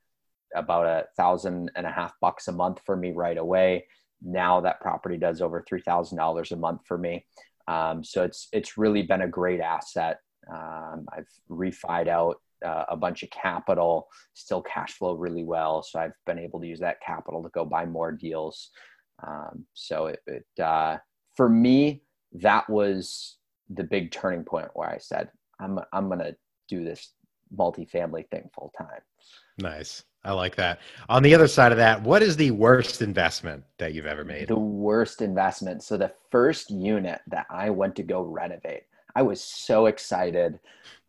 about 0.56 0.86
a 0.86 1.06
thousand 1.16 1.72
and 1.76 1.86
a 1.86 1.92
half 1.92 2.14
bucks 2.20 2.48
a 2.48 2.52
month 2.52 2.82
for 2.86 2.96
me 2.96 3.12
right 3.12 3.38
away. 3.38 3.86
Now 4.22 4.62
that 4.62 4.82
property 4.82 5.18
does 5.18 5.42
over 5.42 5.64
three 5.68 5.82
thousand 5.82 6.18
dollars 6.18 6.52
a 6.52 6.56
month 6.56 6.82
for 6.86 6.98
me. 6.98 7.26
Um, 7.68 8.04
so 8.04 8.24
it's 8.24 8.48
it's 8.52 8.78
really 8.78 9.04
been 9.04 9.22
a 9.22 9.28
great 9.28 9.60
asset. 9.60 10.20
Um, 10.52 11.08
I've 11.12 11.30
refied 11.50 12.08
out 12.08 12.42
uh, 12.63 12.86
a 12.89 12.97
bunch 12.97 13.23
of 13.23 13.30
capital, 13.30 14.08
still 14.34 14.62
cash 14.62 14.93
flow 14.93 15.13
really 15.15 15.43
well. 15.43 15.84
So 15.84 15.99
I've 15.99 16.13
been 16.26 16.39
able 16.39 16.60
to 16.62 16.67
use 16.67 16.80
that 16.80 17.02
capital 17.02 17.43
to 17.43 17.49
go 17.49 17.65
buy 17.65 17.86
more 17.86 18.12
deals. 18.12 18.69
Um, 19.26 19.65
so 19.73 20.08
it, 20.08 20.19
it 20.28 20.62
uh, 20.62 20.97
for 21.36 21.49
me, 21.49 22.04
that 22.34 22.69
was 22.69 23.38
the 23.69 23.84
big 23.84 24.12
turning 24.12 24.43
point 24.43 24.69
where 24.73 24.89
I 24.89 24.97
said, 24.97 25.30
I'm, 25.60 25.80
I'm 25.91 26.08
going 26.08 26.19
to 26.19 26.36
do 26.67 26.84
this 26.84 27.12
multifamily 27.56 28.28
thing 28.30 28.49
full 28.54 28.71
time. 28.78 29.02
Nice. 29.58 30.04
I 30.26 30.32
like 30.32 30.56
that. 30.56 30.80
On 31.10 31.21
the 31.21 31.36
other 31.36 31.47
side 31.47 31.71
of 31.71 31.78
that, 31.78 32.02
what 32.02 32.23
is 32.23 32.38
the 32.38 32.52
worst 32.52 33.02
investment 33.02 33.63
that 33.78 33.93
you've 33.93 34.06
ever 34.06 34.23
made? 34.23 34.47
The 34.47 34.56
worst 34.56 35.21
investment. 35.21 35.84
So 35.84 35.97
the 35.97 36.13
first 36.32 36.71
unit 36.71 37.19
that 37.28 37.45
I 37.49 37.69
went 37.69 37.95
to 37.97 38.04
go 38.04 38.21
renovate, 38.21 38.84
I 39.15 39.21
was 39.21 39.43
so 39.43 39.88
excited. 39.88 40.60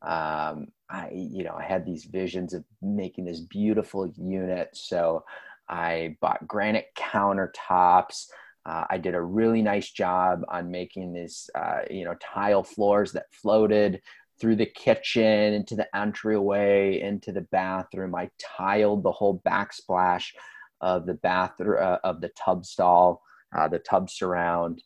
Um, 0.04 0.68
I, 0.90 1.10
you 1.12 1.44
know, 1.44 1.56
I 1.58 1.64
had 1.64 1.86
these 1.86 2.04
visions 2.04 2.52
of 2.54 2.64
making 2.82 3.24
this 3.24 3.40
beautiful 3.40 4.12
unit. 4.16 4.70
So 4.74 5.24
I 5.68 6.16
bought 6.20 6.46
granite 6.46 6.88
countertops. 6.96 8.26
Uh, 8.66 8.84
I 8.88 8.98
did 8.98 9.14
a 9.14 9.22
really 9.22 9.62
nice 9.62 9.90
job 9.90 10.42
on 10.48 10.70
making 10.70 11.12
these, 11.12 11.48
uh, 11.54 11.80
you 11.90 12.04
know, 12.04 12.14
tile 12.20 12.62
floors 12.62 13.12
that 13.12 13.32
floated 13.32 14.00
through 14.40 14.56
the 14.56 14.66
kitchen 14.66 15.54
into 15.54 15.76
the 15.76 15.96
entryway 15.96 17.00
into 17.00 17.32
the 17.32 17.42
bathroom. 17.52 18.14
I 18.14 18.30
tiled 18.38 19.02
the 19.02 19.12
whole 19.12 19.40
backsplash 19.46 20.32
of 20.80 21.06
the 21.06 21.14
bathroom 21.14 21.78
uh, 21.82 21.98
of 22.04 22.20
the 22.20 22.30
tub 22.30 22.66
stall, 22.66 23.22
uh, 23.56 23.68
the 23.68 23.78
tub 23.78 24.10
surround, 24.10 24.82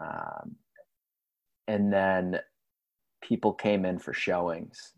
um, 0.00 0.56
and 1.66 1.92
then 1.92 2.38
people 3.22 3.52
came 3.52 3.84
in 3.84 3.98
for 3.98 4.12
showings, 4.12 4.92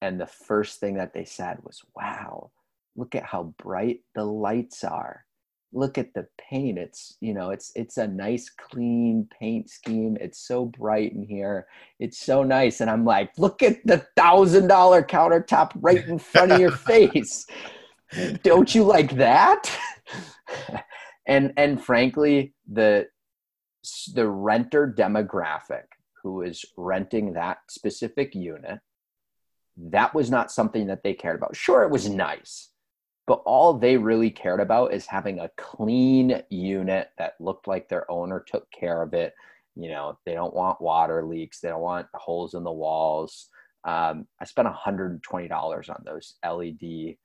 and 0.00 0.20
the 0.20 0.26
first 0.26 0.80
thing 0.80 0.94
that 0.96 1.14
they 1.14 1.24
said 1.24 1.58
was, 1.62 1.82
"Wow, 1.96 2.50
look 2.96 3.14
at 3.14 3.24
how 3.24 3.54
bright 3.58 4.00
the 4.14 4.24
lights 4.24 4.84
are." 4.84 5.24
look 5.74 5.98
at 5.98 6.14
the 6.14 6.26
paint. 6.38 6.78
It's 6.78 7.16
you 7.20 7.34
know 7.34 7.50
it's 7.50 7.72
it's 7.74 7.98
a 7.98 8.06
nice 8.06 8.48
clean 8.48 9.28
paint 9.38 9.68
scheme. 9.68 10.16
It's 10.20 10.46
so 10.46 10.66
bright 10.66 11.12
in 11.12 11.26
here. 11.26 11.66
It's 11.98 12.18
so 12.18 12.42
nice. 12.42 12.80
And 12.80 12.88
i'm 12.88 13.04
like 13.04 13.32
look 13.36 13.62
at 13.62 13.84
the 13.84 14.06
thousand 14.16 14.68
dollar 14.68 15.02
countertop 15.02 15.72
right 15.74 16.06
in 16.06 16.18
front 16.18 16.52
of 16.52 16.60
your 16.60 16.70
face. 16.70 17.46
Don't 18.42 18.74
you 18.74 18.84
like 18.84 19.16
that? 19.16 19.70
And 21.26 21.54
and 21.56 21.82
frankly 21.82 22.52
the 22.70 23.06
the 24.12 24.28
renter 24.28 24.94
demographic 24.94 25.84
who 26.24 26.42
is 26.42 26.64
renting 26.76 27.34
that 27.34 27.58
specific 27.68 28.34
unit 28.34 28.80
that 29.76 30.14
was 30.14 30.30
not 30.30 30.52
something 30.52 30.86
that 30.86 31.02
they 31.02 31.14
cared 31.14 31.36
about. 31.36 31.54
Sure 31.56 31.82
it 31.82 31.90
was 31.90 32.08
nice 32.08 32.70
but 33.26 33.42
all 33.46 33.74
they 33.74 33.96
really 33.96 34.30
cared 34.30 34.60
about 34.60 34.92
is 34.92 35.06
having 35.06 35.40
a 35.40 35.50
clean 35.56 36.42
unit 36.50 37.10
that 37.18 37.34
looked 37.40 37.66
like 37.66 37.88
their 37.88 38.10
owner 38.10 38.44
took 38.46 38.70
care 38.70 39.02
of 39.02 39.14
it. 39.14 39.34
You 39.76 39.90
know 39.90 40.18
they 40.24 40.34
don't 40.34 40.54
want 40.54 40.80
water 40.80 41.24
leaks. 41.24 41.60
They 41.60 41.68
don't 41.68 41.80
want 41.80 42.06
holes 42.14 42.54
in 42.54 42.64
the 42.64 42.72
walls. 42.72 43.48
Um, 43.86 44.26
i 44.40 44.46
spent 44.46 44.66
$120 44.66 45.90
on 45.90 46.02
those 46.06 46.34
led 46.42 47.16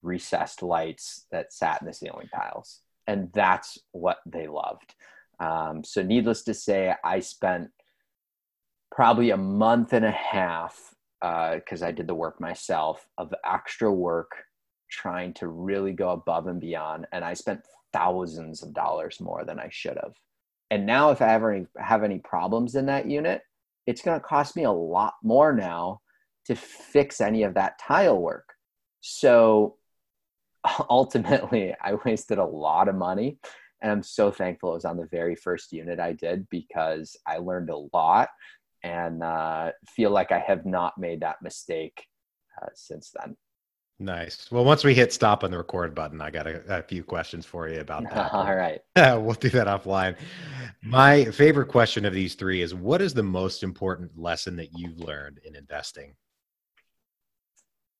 recessed 0.00 0.62
lights 0.62 1.26
that 1.30 1.52
sat 1.52 1.82
in 1.82 1.86
the 1.86 1.92
ceiling 1.92 2.28
tiles 2.34 2.80
and 3.06 3.30
that's 3.34 3.76
what 3.92 4.18
they 4.24 4.46
loved. 4.46 4.94
Um, 5.38 5.84
so 5.84 6.02
needless 6.02 6.44
to 6.44 6.54
say 6.54 6.94
i 7.04 7.20
spent 7.20 7.70
probably 8.90 9.30
a 9.30 9.36
month 9.36 9.92
and 9.92 10.04
a 10.04 10.10
half 10.10 10.94
because 11.20 11.82
uh, 11.82 11.86
i 11.86 11.90
did 11.90 12.06
the 12.06 12.14
work 12.14 12.40
myself 12.40 13.06
of 13.18 13.32
extra 13.44 13.92
work 13.92 14.30
trying 14.90 15.34
to 15.34 15.48
really 15.48 15.92
go 15.92 16.10
above 16.10 16.46
and 16.46 16.60
beyond 16.60 17.06
and 17.12 17.24
i 17.24 17.34
spent 17.34 17.60
thousands 17.92 18.62
of 18.62 18.72
dollars 18.72 19.20
more 19.20 19.44
than 19.44 19.58
i 19.58 19.68
should 19.70 19.96
have. 20.02 20.14
And 20.70 20.86
now 20.86 21.10
if 21.10 21.22
i 21.22 21.32
ever 21.32 21.66
have 21.78 22.04
any 22.04 22.18
problems 22.18 22.74
in 22.74 22.86
that 22.86 23.06
unit 23.10 23.42
it's 23.86 24.02
going 24.02 24.18
to 24.18 24.24
cost 24.24 24.54
me 24.54 24.64
a 24.64 24.70
lot 24.70 25.14
more 25.22 25.52
now 25.52 26.00
to 26.44 26.54
fix 26.54 27.22
any 27.22 27.42
of 27.42 27.54
that 27.54 27.78
tile 27.78 28.20
work. 28.20 28.52
So 29.00 29.78
ultimately 30.90 31.74
i 31.82 31.94
wasted 32.04 32.38
a 32.38 32.44
lot 32.44 32.88
of 32.88 32.94
money 32.94 33.38
and 33.80 33.90
i'm 33.92 34.02
so 34.02 34.30
thankful 34.30 34.70
it 34.70 34.74
was 34.74 34.84
on 34.84 34.96
the 34.96 35.08
very 35.10 35.34
first 35.34 35.72
unit 35.72 36.00
i 36.00 36.12
did 36.12 36.48
because 36.50 37.16
i 37.26 37.36
learned 37.36 37.70
a 37.70 37.86
lot 37.92 38.28
and 38.82 39.22
uh, 39.22 39.72
feel 39.86 40.10
like 40.10 40.32
i 40.32 40.38
have 40.38 40.64
not 40.66 40.98
made 40.98 41.20
that 41.20 41.36
mistake 41.42 42.04
uh, 42.62 42.66
since 42.74 43.12
then 43.18 43.36
Nice. 44.00 44.50
Well, 44.52 44.64
once 44.64 44.84
we 44.84 44.94
hit 44.94 45.12
stop 45.12 45.42
on 45.42 45.50
the 45.50 45.58
record 45.58 45.92
button, 45.92 46.20
I 46.20 46.30
got 46.30 46.46
a, 46.46 46.62
a 46.78 46.82
few 46.82 47.02
questions 47.02 47.44
for 47.44 47.68
you 47.68 47.80
about 47.80 48.04
that. 48.14 48.32
All 48.32 48.54
right. 48.54 48.80
we'll 48.96 49.34
do 49.34 49.48
that 49.50 49.66
offline. 49.66 50.16
My 50.82 51.24
favorite 51.26 51.66
question 51.66 52.04
of 52.04 52.14
these 52.14 52.34
three 52.34 52.62
is 52.62 52.74
what 52.74 53.02
is 53.02 53.12
the 53.12 53.24
most 53.24 53.64
important 53.64 54.16
lesson 54.16 54.54
that 54.56 54.68
you've 54.76 54.98
learned 54.98 55.40
in 55.44 55.56
investing? 55.56 56.14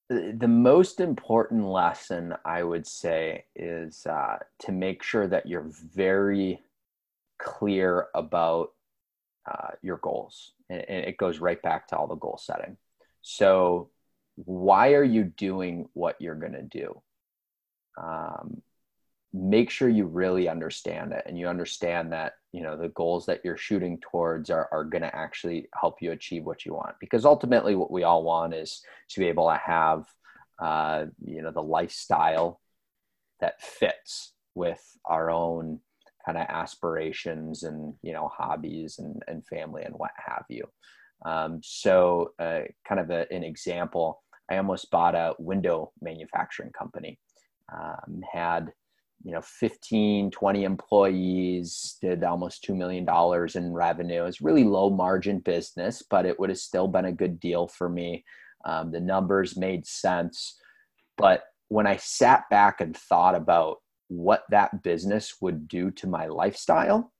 The 0.08 0.48
most 0.48 1.00
important 1.00 1.66
lesson 1.66 2.32
I 2.44 2.62
would 2.62 2.86
say 2.86 3.44
is 3.56 4.06
uh, 4.06 4.38
to 4.60 4.72
make 4.72 5.02
sure 5.02 5.26
that 5.26 5.46
you're 5.46 5.68
very 5.68 6.62
clear 7.38 8.06
about 8.14 8.70
uh, 9.48 9.68
your 9.82 9.98
goals. 9.98 10.52
And 10.70 10.82
it 10.88 11.16
goes 11.16 11.38
right 11.38 11.61
back 11.62 11.88
to 11.88 11.96
all 11.96 12.06
the 12.06 12.16
goal 12.16 12.38
setting. 12.42 12.76
So, 13.22 13.90
why 14.37 14.92
are 14.92 15.04
you 15.04 15.24
doing 15.24 15.88
what 15.94 16.16
you're 16.20 16.34
going 16.34 16.52
to 16.52 16.62
do? 16.62 17.00
Um, 18.00 18.62
make 19.32 19.70
sure 19.70 19.88
you 19.88 20.06
really 20.06 20.48
understand 20.48 21.12
it 21.12 21.22
and 21.26 21.38
you 21.38 21.48
understand 21.48 22.12
that 22.12 22.34
you 22.52 22.62
know 22.62 22.76
the 22.76 22.88
goals 22.90 23.26
that 23.26 23.40
you're 23.44 23.58
shooting 23.58 23.98
towards 23.98 24.48
are, 24.48 24.68
are 24.72 24.84
going 24.84 25.02
to 25.02 25.14
actually 25.14 25.68
help 25.78 26.00
you 26.00 26.12
achieve 26.12 26.46
what 26.46 26.64
you 26.64 26.72
want 26.72 26.94
because 26.98 27.26
ultimately 27.26 27.74
what 27.74 27.90
we 27.90 28.04
all 28.04 28.22
want 28.22 28.54
is 28.54 28.82
to 29.11 29.20
be 29.20 29.26
able 29.26 29.46
to 29.48 29.61
have 29.62 30.06
uh, 30.61 31.04
you 31.24 31.42
know 31.42 31.50
the 31.50 31.62
lifestyle 31.62 32.61
that 33.40 33.61
fits 33.61 34.32
with 34.54 34.82
our 35.04 35.30
own 35.30 35.78
kind 36.28 36.38
of 36.38 36.46
aspirations 36.54 37.62
and 37.62 37.94
you 38.02 38.12
know 38.12 38.30
hobbies 38.36 38.98
and, 38.98 39.22
and 39.28 39.46
family 39.46 39.82
and 39.82 39.94
what 39.94 40.10
have 40.16 40.44
you. 40.50 40.64
Um, 41.24 41.60
so 41.62 42.32
uh, 42.38 42.60
kind 42.86 43.00
of 43.00 43.10
a, 43.10 43.26
an 43.32 43.42
example 43.42 44.22
I 44.50 44.58
almost 44.58 44.90
bought 44.90 45.14
a 45.14 45.34
window 45.38 45.92
manufacturing 46.02 46.70
company. 46.78 47.18
Um, 47.72 48.20
had 48.30 48.72
you 49.24 49.32
know 49.32 49.40
15 49.42 50.30
20 50.30 50.64
employees 50.64 51.96
did 52.02 52.22
almost 52.22 52.62
$2 52.68 52.76
million 52.76 53.06
in 53.54 53.72
revenue. 53.72 54.24
It's 54.24 54.42
really 54.42 54.64
low 54.64 54.90
margin 54.90 55.38
business 55.38 56.02
but 56.08 56.26
it 56.26 56.38
would 56.38 56.50
have 56.50 56.58
still 56.58 56.88
been 56.88 57.06
a 57.06 57.12
good 57.12 57.40
deal 57.40 57.68
for 57.68 57.88
me. 57.88 58.24
Um, 58.66 58.92
the 58.92 59.00
numbers 59.00 59.56
made 59.56 59.86
sense 59.86 60.60
but 61.16 61.44
when 61.68 61.86
i 61.86 61.96
sat 61.96 62.42
back 62.50 62.80
and 62.80 62.96
thought 62.96 63.36
about 63.36 63.76
what 64.09 64.44
that 64.51 64.83
business 64.83 65.37
would 65.40 65.68
do 65.68 65.90
to 65.90 66.07
my 66.07 66.27
lifestyle 66.27 67.12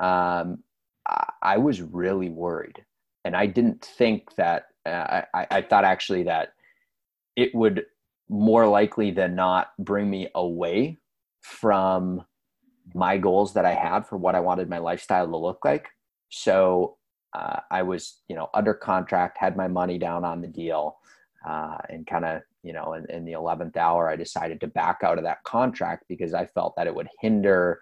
um, 0.00 0.62
I, 1.08 1.32
I 1.42 1.56
was 1.58 1.80
really 1.80 2.30
worried 2.30 2.84
and 3.24 3.36
i 3.36 3.46
didn't 3.46 3.84
think 3.84 4.34
that 4.36 4.66
uh, 4.86 5.22
I, 5.34 5.46
I 5.50 5.62
thought 5.62 5.84
actually 5.84 6.24
that 6.24 6.52
it 7.36 7.54
would 7.54 7.84
more 8.28 8.66
likely 8.66 9.10
than 9.10 9.34
not 9.34 9.68
bring 9.78 10.10
me 10.10 10.28
away 10.34 10.98
from 11.40 12.22
my 12.94 13.18
goals 13.18 13.54
that 13.54 13.64
I 13.64 13.74
had 13.74 14.06
for 14.06 14.16
what 14.16 14.34
I 14.34 14.40
wanted 14.40 14.68
my 14.68 14.78
lifestyle 14.78 15.26
to 15.26 15.36
look 15.36 15.64
like. 15.64 15.88
So 16.30 16.96
uh, 17.34 17.60
I 17.70 17.82
was, 17.82 18.20
you 18.28 18.36
know, 18.36 18.48
under 18.54 18.74
contract, 18.74 19.38
had 19.38 19.56
my 19.56 19.68
money 19.68 19.98
down 19.98 20.24
on 20.24 20.40
the 20.40 20.48
deal, 20.48 20.96
uh, 21.48 21.78
and 21.88 22.06
kind 22.06 22.24
of, 22.24 22.42
you 22.62 22.72
know, 22.72 22.94
in, 22.94 23.08
in 23.10 23.24
the 23.24 23.32
11th 23.32 23.76
hour, 23.76 24.08
I 24.08 24.16
decided 24.16 24.60
to 24.60 24.66
back 24.66 24.98
out 25.02 25.18
of 25.18 25.24
that 25.24 25.42
contract 25.44 26.04
because 26.08 26.34
I 26.34 26.46
felt 26.46 26.74
that 26.76 26.86
it 26.86 26.94
would 26.94 27.08
hinder 27.20 27.80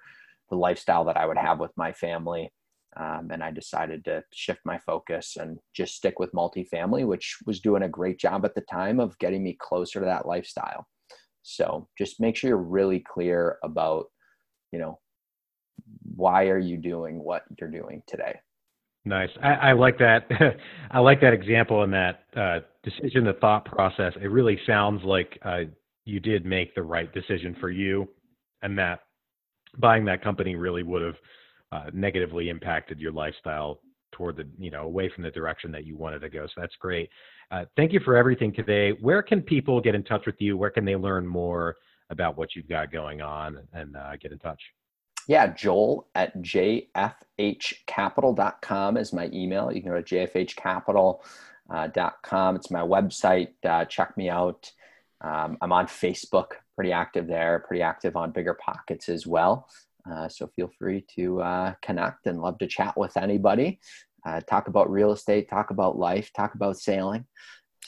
the 0.50 0.56
lifestyle 0.56 1.04
that 1.04 1.16
I 1.16 1.26
would 1.26 1.38
have 1.38 1.58
with 1.58 1.72
my 1.76 1.92
family. 1.92 2.52
Um, 2.96 3.28
and 3.30 3.42
I 3.42 3.50
decided 3.50 4.04
to 4.06 4.24
shift 4.32 4.60
my 4.64 4.78
focus 4.78 5.36
and 5.38 5.58
just 5.74 5.94
stick 5.96 6.18
with 6.18 6.32
multifamily, 6.32 7.06
which 7.06 7.36
was 7.44 7.60
doing 7.60 7.82
a 7.82 7.88
great 7.88 8.18
job 8.18 8.44
at 8.44 8.54
the 8.54 8.62
time 8.62 9.00
of 9.00 9.18
getting 9.18 9.42
me 9.42 9.56
closer 9.58 10.00
to 10.00 10.06
that 10.06 10.26
lifestyle. 10.26 10.86
So 11.42 11.88
just 11.98 12.20
make 12.20 12.36
sure 12.36 12.48
you're 12.48 12.56
really 12.56 13.00
clear 13.00 13.58
about, 13.62 14.06
you 14.72 14.78
know, 14.78 14.98
why 16.14 16.48
are 16.48 16.58
you 16.58 16.76
doing 16.78 17.22
what 17.22 17.42
you're 17.60 17.70
doing 17.70 18.02
today? 18.06 18.40
Nice. 19.06 19.30
I, 19.40 19.52
I 19.52 19.72
like 19.72 19.98
that. 19.98 20.28
I 20.90 20.98
like 20.98 21.20
that 21.20 21.32
example 21.32 21.84
and 21.84 21.92
that 21.92 22.24
uh, 22.36 22.58
decision, 22.82 23.24
the 23.24 23.34
thought 23.34 23.64
process. 23.64 24.12
It 24.20 24.26
really 24.32 24.58
sounds 24.66 25.02
like 25.04 25.38
uh, 25.44 25.60
you 26.04 26.18
did 26.18 26.44
make 26.44 26.74
the 26.74 26.82
right 26.82 27.12
decision 27.14 27.56
for 27.60 27.70
you, 27.70 28.08
and 28.62 28.76
that 28.78 29.00
buying 29.78 30.04
that 30.06 30.24
company 30.24 30.56
really 30.56 30.82
would 30.82 31.02
have 31.02 31.14
uh, 31.70 31.90
negatively 31.92 32.48
impacted 32.48 32.98
your 32.98 33.12
lifestyle 33.12 33.80
toward 34.10 34.36
the 34.36 34.48
you 34.58 34.72
know 34.72 34.82
away 34.82 35.08
from 35.14 35.22
the 35.22 35.30
direction 35.30 35.70
that 35.70 35.86
you 35.86 35.96
wanted 35.96 36.18
to 36.20 36.28
go. 36.28 36.44
So 36.46 36.60
that's 36.60 36.74
great. 36.80 37.08
Uh, 37.52 37.64
thank 37.76 37.92
you 37.92 38.00
for 38.04 38.16
everything 38.16 38.52
today. 38.52 38.90
Where 39.00 39.22
can 39.22 39.40
people 39.40 39.80
get 39.80 39.94
in 39.94 40.02
touch 40.02 40.26
with 40.26 40.36
you? 40.40 40.56
Where 40.56 40.70
can 40.70 40.84
they 40.84 40.96
learn 40.96 41.24
more 41.24 41.76
about 42.10 42.36
what 42.36 42.56
you've 42.56 42.68
got 42.68 42.90
going 42.90 43.20
on 43.20 43.60
and 43.72 43.96
uh, 43.96 44.16
get 44.20 44.32
in 44.32 44.38
touch? 44.40 44.60
Yeah, 45.26 45.48
Joel 45.48 46.06
at 46.14 46.40
jfhcapital.com 46.40 48.96
is 48.96 49.12
my 49.12 49.28
email. 49.32 49.72
You 49.72 49.82
can 49.82 49.90
go 49.90 50.00
to 50.00 50.28
jfhcapital.com. 50.28 52.56
It's 52.56 52.70
my 52.70 52.80
website. 52.80 53.48
Uh, 53.64 53.84
check 53.86 54.16
me 54.16 54.30
out. 54.30 54.70
Um, 55.20 55.58
I'm 55.60 55.72
on 55.72 55.86
Facebook, 55.86 56.52
pretty 56.76 56.92
active 56.92 57.26
there, 57.26 57.64
pretty 57.66 57.82
active 57.82 58.14
on 58.16 58.30
Bigger 58.30 58.54
Pockets 58.54 59.08
as 59.08 59.26
well. 59.26 59.68
Uh, 60.08 60.28
so 60.28 60.46
feel 60.54 60.70
free 60.78 61.04
to 61.16 61.42
uh, 61.42 61.74
connect 61.82 62.28
and 62.28 62.40
love 62.40 62.58
to 62.58 62.68
chat 62.68 62.96
with 62.96 63.16
anybody. 63.16 63.80
Uh, 64.24 64.40
talk 64.40 64.68
about 64.68 64.88
real 64.90 65.10
estate, 65.12 65.48
talk 65.48 65.70
about 65.70 65.98
life, 65.98 66.32
talk 66.32 66.54
about 66.54 66.76
sailing. 66.76 67.26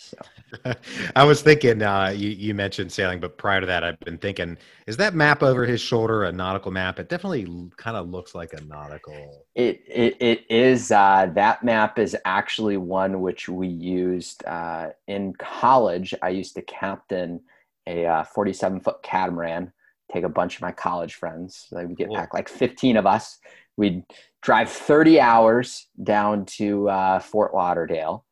So. 0.09 0.75
I 1.17 1.25
was 1.25 1.43
thinking, 1.43 1.83
uh, 1.83 2.13
you, 2.17 2.31
you 2.31 2.55
mentioned 2.55 2.91
sailing, 2.91 3.21
but 3.21 3.37
prior 3.37 3.61
to 3.61 3.67
that, 3.67 3.85
I've 3.85 4.01
been 4.01 4.19
thinking, 4.19 4.57
is 4.87 4.97
that 4.97 5.15
map 5.15 5.43
over 5.43 5.67
his 5.67 5.81
shoulder 5.81 6.25
a 6.25 6.33
nautical 6.33 6.71
map? 6.71 6.99
It 6.99 7.09
definitely 7.09 7.47
kind 7.77 7.97
of 7.97 8.09
looks 8.09 8.35
like 8.35 8.55
a 8.55 8.61
nautical. 8.63 9.45
It 9.55 9.83
it, 9.87 10.17
it 10.21 10.45
is. 10.49 10.91
Uh, 10.91 11.31
that 11.35 11.63
map 11.63 11.99
is 11.99 12.17
actually 12.25 12.77
one 12.77 13.21
which 13.21 13.49
we 13.49 13.69
used 13.69 14.45
uh, 14.47 14.91
in 15.07 15.35
college. 15.35 16.15
I 16.23 16.31
used 16.31 16.55
to 16.55 16.63
captain 16.63 17.41
a 17.87 18.07
uh, 18.07 18.25
47 18.25 18.81
foot 18.81 19.03
catamaran. 19.03 19.73
Take 20.13 20.25
a 20.25 20.29
bunch 20.29 20.57
of 20.57 20.63
my 20.63 20.73
college 20.73 21.15
friends. 21.15 21.67
Like 21.71 21.89
we 21.89 21.95
get 21.95 22.09
cool. 22.09 22.17
back 22.17 22.33
like 22.33 22.49
15 22.49 22.97
of 22.97 23.07
us. 23.07 23.39
We'd 23.77 24.03
drive 24.41 24.71
30 24.71 25.21
hours 25.21 25.87
down 26.03 26.47
to 26.47 26.89
uh, 26.89 27.19
Fort 27.19 27.55
Lauderdale 27.55 28.25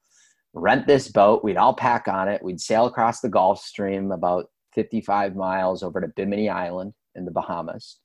rent 0.57 0.87
this 0.87 1.09
boat. 1.09 1.45
We'd 1.45 1.59
all 1.59 1.75
pack 1.75 2.09
on 2.09 2.29
it. 2.29 2.43
We'd 2.43 2.61
sail 2.61 2.87
across 2.87 3.21
the 3.21 3.29
Gulf 3.29 3.61
Stream 3.61 4.11
about 4.11 4.47
55 4.75 5.37
miles 5.37 5.83
over 5.83 6.01
to 6.01 6.09
Bimini 6.09 6.49
Island 6.49 6.95
in 7.15 7.25
the 7.25 7.31
Bahamas. 7.31 7.99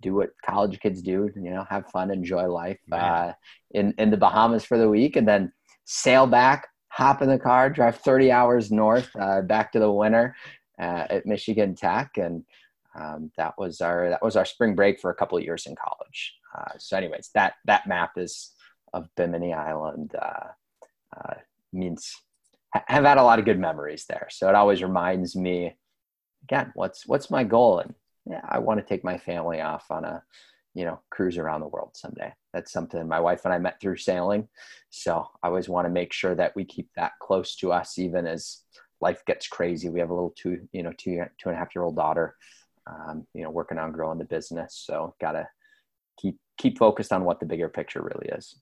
Do 0.00 0.14
what 0.14 0.30
college 0.44 0.80
kids 0.80 1.02
do, 1.02 1.30
you 1.36 1.50
know, 1.50 1.66
have 1.68 1.90
fun, 1.90 2.10
enjoy 2.10 2.46
life 2.46 2.78
uh, 2.90 3.32
in, 3.72 3.94
in 3.98 4.10
the 4.10 4.16
Bahamas 4.16 4.64
for 4.64 4.78
the 4.78 4.88
week, 4.88 5.16
and 5.16 5.28
then 5.28 5.52
sail 5.84 6.26
back, 6.26 6.68
hop 6.88 7.20
in 7.20 7.28
the 7.28 7.38
car, 7.38 7.68
drive 7.68 7.98
30 7.98 8.32
hours 8.32 8.72
north 8.72 9.10
uh, 9.20 9.42
back 9.42 9.70
to 9.72 9.78
the 9.78 9.92
winter 9.92 10.34
uh, 10.80 11.06
at 11.10 11.26
Michigan 11.26 11.74
Tech. 11.74 12.12
And 12.16 12.44
um, 12.98 13.30
that 13.36 13.54
was 13.58 13.82
our 13.82 14.08
that 14.08 14.22
was 14.22 14.36
our 14.36 14.46
spring 14.46 14.74
break 14.74 14.98
for 15.00 15.10
a 15.10 15.14
couple 15.14 15.36
of 15.36 15.44
years 15.44 15.66
in 15.66 15.76
college. 15.76 16.34
Uh, 16.56 16.72
so, 16.78 16.96
anyways, 16.96 17.28
that 17.34 17.54
that 17.66 17.86
map 17.86 18.12
is 18.16 18.52
of 18.94 19.06
Bimini 19.16 19.52
Island 19.52 20.14
uh, 20.20 20.48
uh, 21.16 21.34
means 21.72 22.12
have 22.72 23.04
had 23.04 23.18
a 23.18 23.22
lot 23.22 23.38
of 23.38 23.44
good 23.44 23.58
memories 23.58 24.04
there. 24.08 24.28
So 24.30 24.48
it 24.48 24.54
always 24.54 24.82
reminds 24.82 25.34
me 25.34 25.74
again, 26.44 26.72
what's 26.74 27.06
what's 27.06 27.30
my 27.30 27.44
goal? 27.44 27.80
And 27.80 27.94
yeah, 28.26 28.42
I 28.48 28.58
want 28.58 28.80
to 28.80 28.86
take 28.86 29.04
my 29.04 29.18
family 29.18 29.60
off 29.60 29.90
on 29.90 30.04
a 30.04 30.22
you 30.74 30.84
know 30.84 31.00
cruise 31.10 31.38
around 31.38 31.60
the 31.60 31.68
world 31.68 31.90
someday. 31.94 32.32
That's 32.52 32.72
something 32.72 33.06
my 33.08 33.20
wife 33.20 33.44
and 33.44 33.52
I 33.52 33.58
met 33.58 33.80
through 33.80 33.96
sailing. 33.96 34.48
So 34.90 35.26
I 35.42 35.48
always 35.48 35.68
want 35.68 35.86
to 35.86 35.92
make 35.92 36.12
sure 36.12 36.34
that 36.34 36.54
we 36.54 36.64
keep 36.64 36.88
that 36.96 37.12
close 37.20 37.56
to 37.56 37.72
us, 37.72 37.98
even 37.98 38.26
as 38.26 38.62
life 39.00 39.24
gets 39.26 39.48
crazy. 39.48 39.88
We 39.88 40.00
have 40.00 40.10
a 40.10 40.14
little 40.14 40.34
two 40.36 40.68
you 40.72 40.82
know 40.82 40.92
two 40.96 41.24
two 41.38 41.48
and 41.48 41.56
a 41.56 41.58
half 41.58 41.74
year 41.74 41.84
old 41.84 41.96
daughter. 41.96 42.36
Um, 42.86 43.26
you 43.34 43.44
know, 43.44 43.50
working 43.50 43.78
on 43.78 43.92
growing 43.92 44.18
the 44.18 44.24
business. 44.24 44.82
So 44.84 45.14
gotta 45.20 45.48
keep 46.18 46.38
keep 46.58 46.78
focused 46.78 47.12
on 47.12 47.24
what 47.24 47.38
the 47.40 47.46
bigger 47.46 47.68
picture 47.68 48.02
really 48.02 48.28
is. 48.36 48.56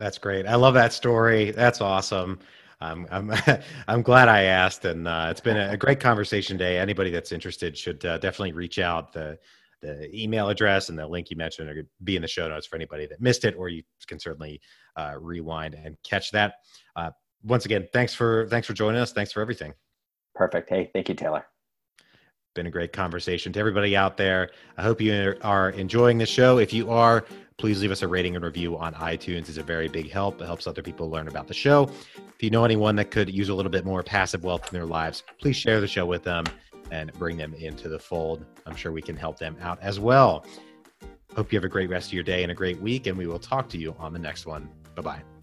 That's 0.00 0.16
great. 0.16 0.46
I 0.46 0.54
love 0.54 0.72
that 0.74 0.94
story. 0.94 1.50
That's 1.50 1.82
awesome. 1.82 2.38
Um, 2.80 3.06
I'm 3.10 3.30
I'm 3.88 4.00
glad 4.02 4.28
I 4.28 4.44
asked, 4.44 4.86
and 4.86 5.06
uh, 5.06 5.28
it's 5.30 5.42
been 5.42 5.58
a, 5.58 5.76
great 5.76 6.00
conversation 6.00 6.56
today. 6.56 6.78
Anybody 6.78 7.10
that's 7.10 7.32
interested 7.32 7.76
should 7.76 8.04
uh, 8.06 8.16
definitely 8.16 8.52
reach 8.52 8.78
out. 8.78 9.12
The 9.12 9.38
the 9.82 10.10
email 10.14 10.48
address 10.48 10.88
and 10.88 10.98
the 10.98 11.06
link 11.06 11.30
you 11.30 11.36
mentioned 11.36 11.68
are 11.68 11.74
going 11.74 11.86
to 11.86 11.90
be 12.04 12.16
in 12.16 12.22
the 12.22 12.28
show 12.28 12.48
notes 12.48 12.66
for 12.66 12.76
anybody 12.76 13.06
that 13.06 13.20
missed 13.20 13.44
it, 13.44 13.54
or 13.56 13.68
you 13.68 13.82
can 14.06 14.18
certainly 14.18 14.60
uh, 14.96 15.14
rewind 15.20 15.74
and 15.74 15.96
catch 16.02 16.30
that. 16.32 16.54
Uh, 16.96 17.10
once 17.44 17.66
again, 17.66 17.86
thanks 17.92 18.14
for 18.14 18.46
thanks 18.48 18.66
for 18.66 18.72
joining 18.72 19.02
us. 19.02 19.12
Thanks 19.12 19.32
for 19.32 19.42
everything. 19.42 19.74
Perfect. 20.34 20.70
Hey, 20.70 20.90
thank 20.94 21.10
you, 21.10 21.14
Taylor. 21.14 21.44
Been 22.54 22.66
a 22.66 22.70
great 22.70 22.92
conversation 22.92 23.52
to 23.52 23.60
everybody 23.60 23.94
out 23.96 24.16
there. 24.16 24.50
I 24.78 24.82
hope 24.82 25.00
you 25.00 25.36
are 25.42 25.70
enjoying 25.70 26.18
the 26.18 26.26
show. 26.26 26.58
If 26.58 26.72
you 26.72 26.90
are, 26.90 27.24
please 27.60 27.82
leave 27.82 27.90
us 27.90 28.00
a 28.00 28.08
rating 28.08 28.34
and 28.36 28.44
review 28.44 28.78
on 28.78 28.94
iTunes. 28.94 29.50
It's 29.50 29.58
a 29.58 29.62
very 29.62 29.86
big 29.86 30.10
help. 30.10 30.40
It 30.40 30.46
helps 30.46 30.66
other 30.66 30.82
people 30.82 31.10
learn 31.10 31.28
about 31.28 31.46
the 31.46 31.52
show. 31.54 31.90
If 32.16 32.42
you 32.42 32.48
know 32.48 32.64
anyone 32.64 32.96
that 32.96 33.10
could 33.10 33.28
use 33.28 33.50
a 33.50 33.54
little 33.54 33.70
bit 33.70 33.84
more 33.84 34.02
passive 34.02 34.44
wealth 34.44 34.72
in 34.72 34.78
their 34.78 34.86
lives, 34.86 35.22
please 35.38 35.56
share 35.56 35.78
the 35.78 35.86
show 35.86 36.06
with 36.06 36.24
them 36.24 36.44
and 36.90 37.12
bring 37.12 37.36
them 37.36 37.52
into 37.54 37.90
the 37.90 37.98
fold. 37.98 38.46
I'm 38.64 38.74
sure 38.74 38.92
we 38.92 39.02
can 39.02 39.14
help 39.14 39.38
them 39.38 39.56
out 39.60 39.78
as 39.82 40.00
well. 40.00 40.46
Hope 41.36 41.52
you 41.52 41.58
have 41.58 41.64
a 41.64 41.68
great 41.68 41.90
rest 41.90 42.08
of 42.08 42.14
your 42.14 42.24
day 42.24 42.42
and 42.42 42.50
a 42.50 42.54
great 42.54 42.80
week, 42.80 43.06
and 43.06 43.16
we 43.16 43.26
will 43.26 43.38
talk 43.38 43.68
to 43.68 43.78
you 43.78 43.94
on 43.98 44.14
the 44.14 44.18
next 44.18 44.46
one. 44.46 44.70
Bye 44.94 45.02
bye. 45.02 45.39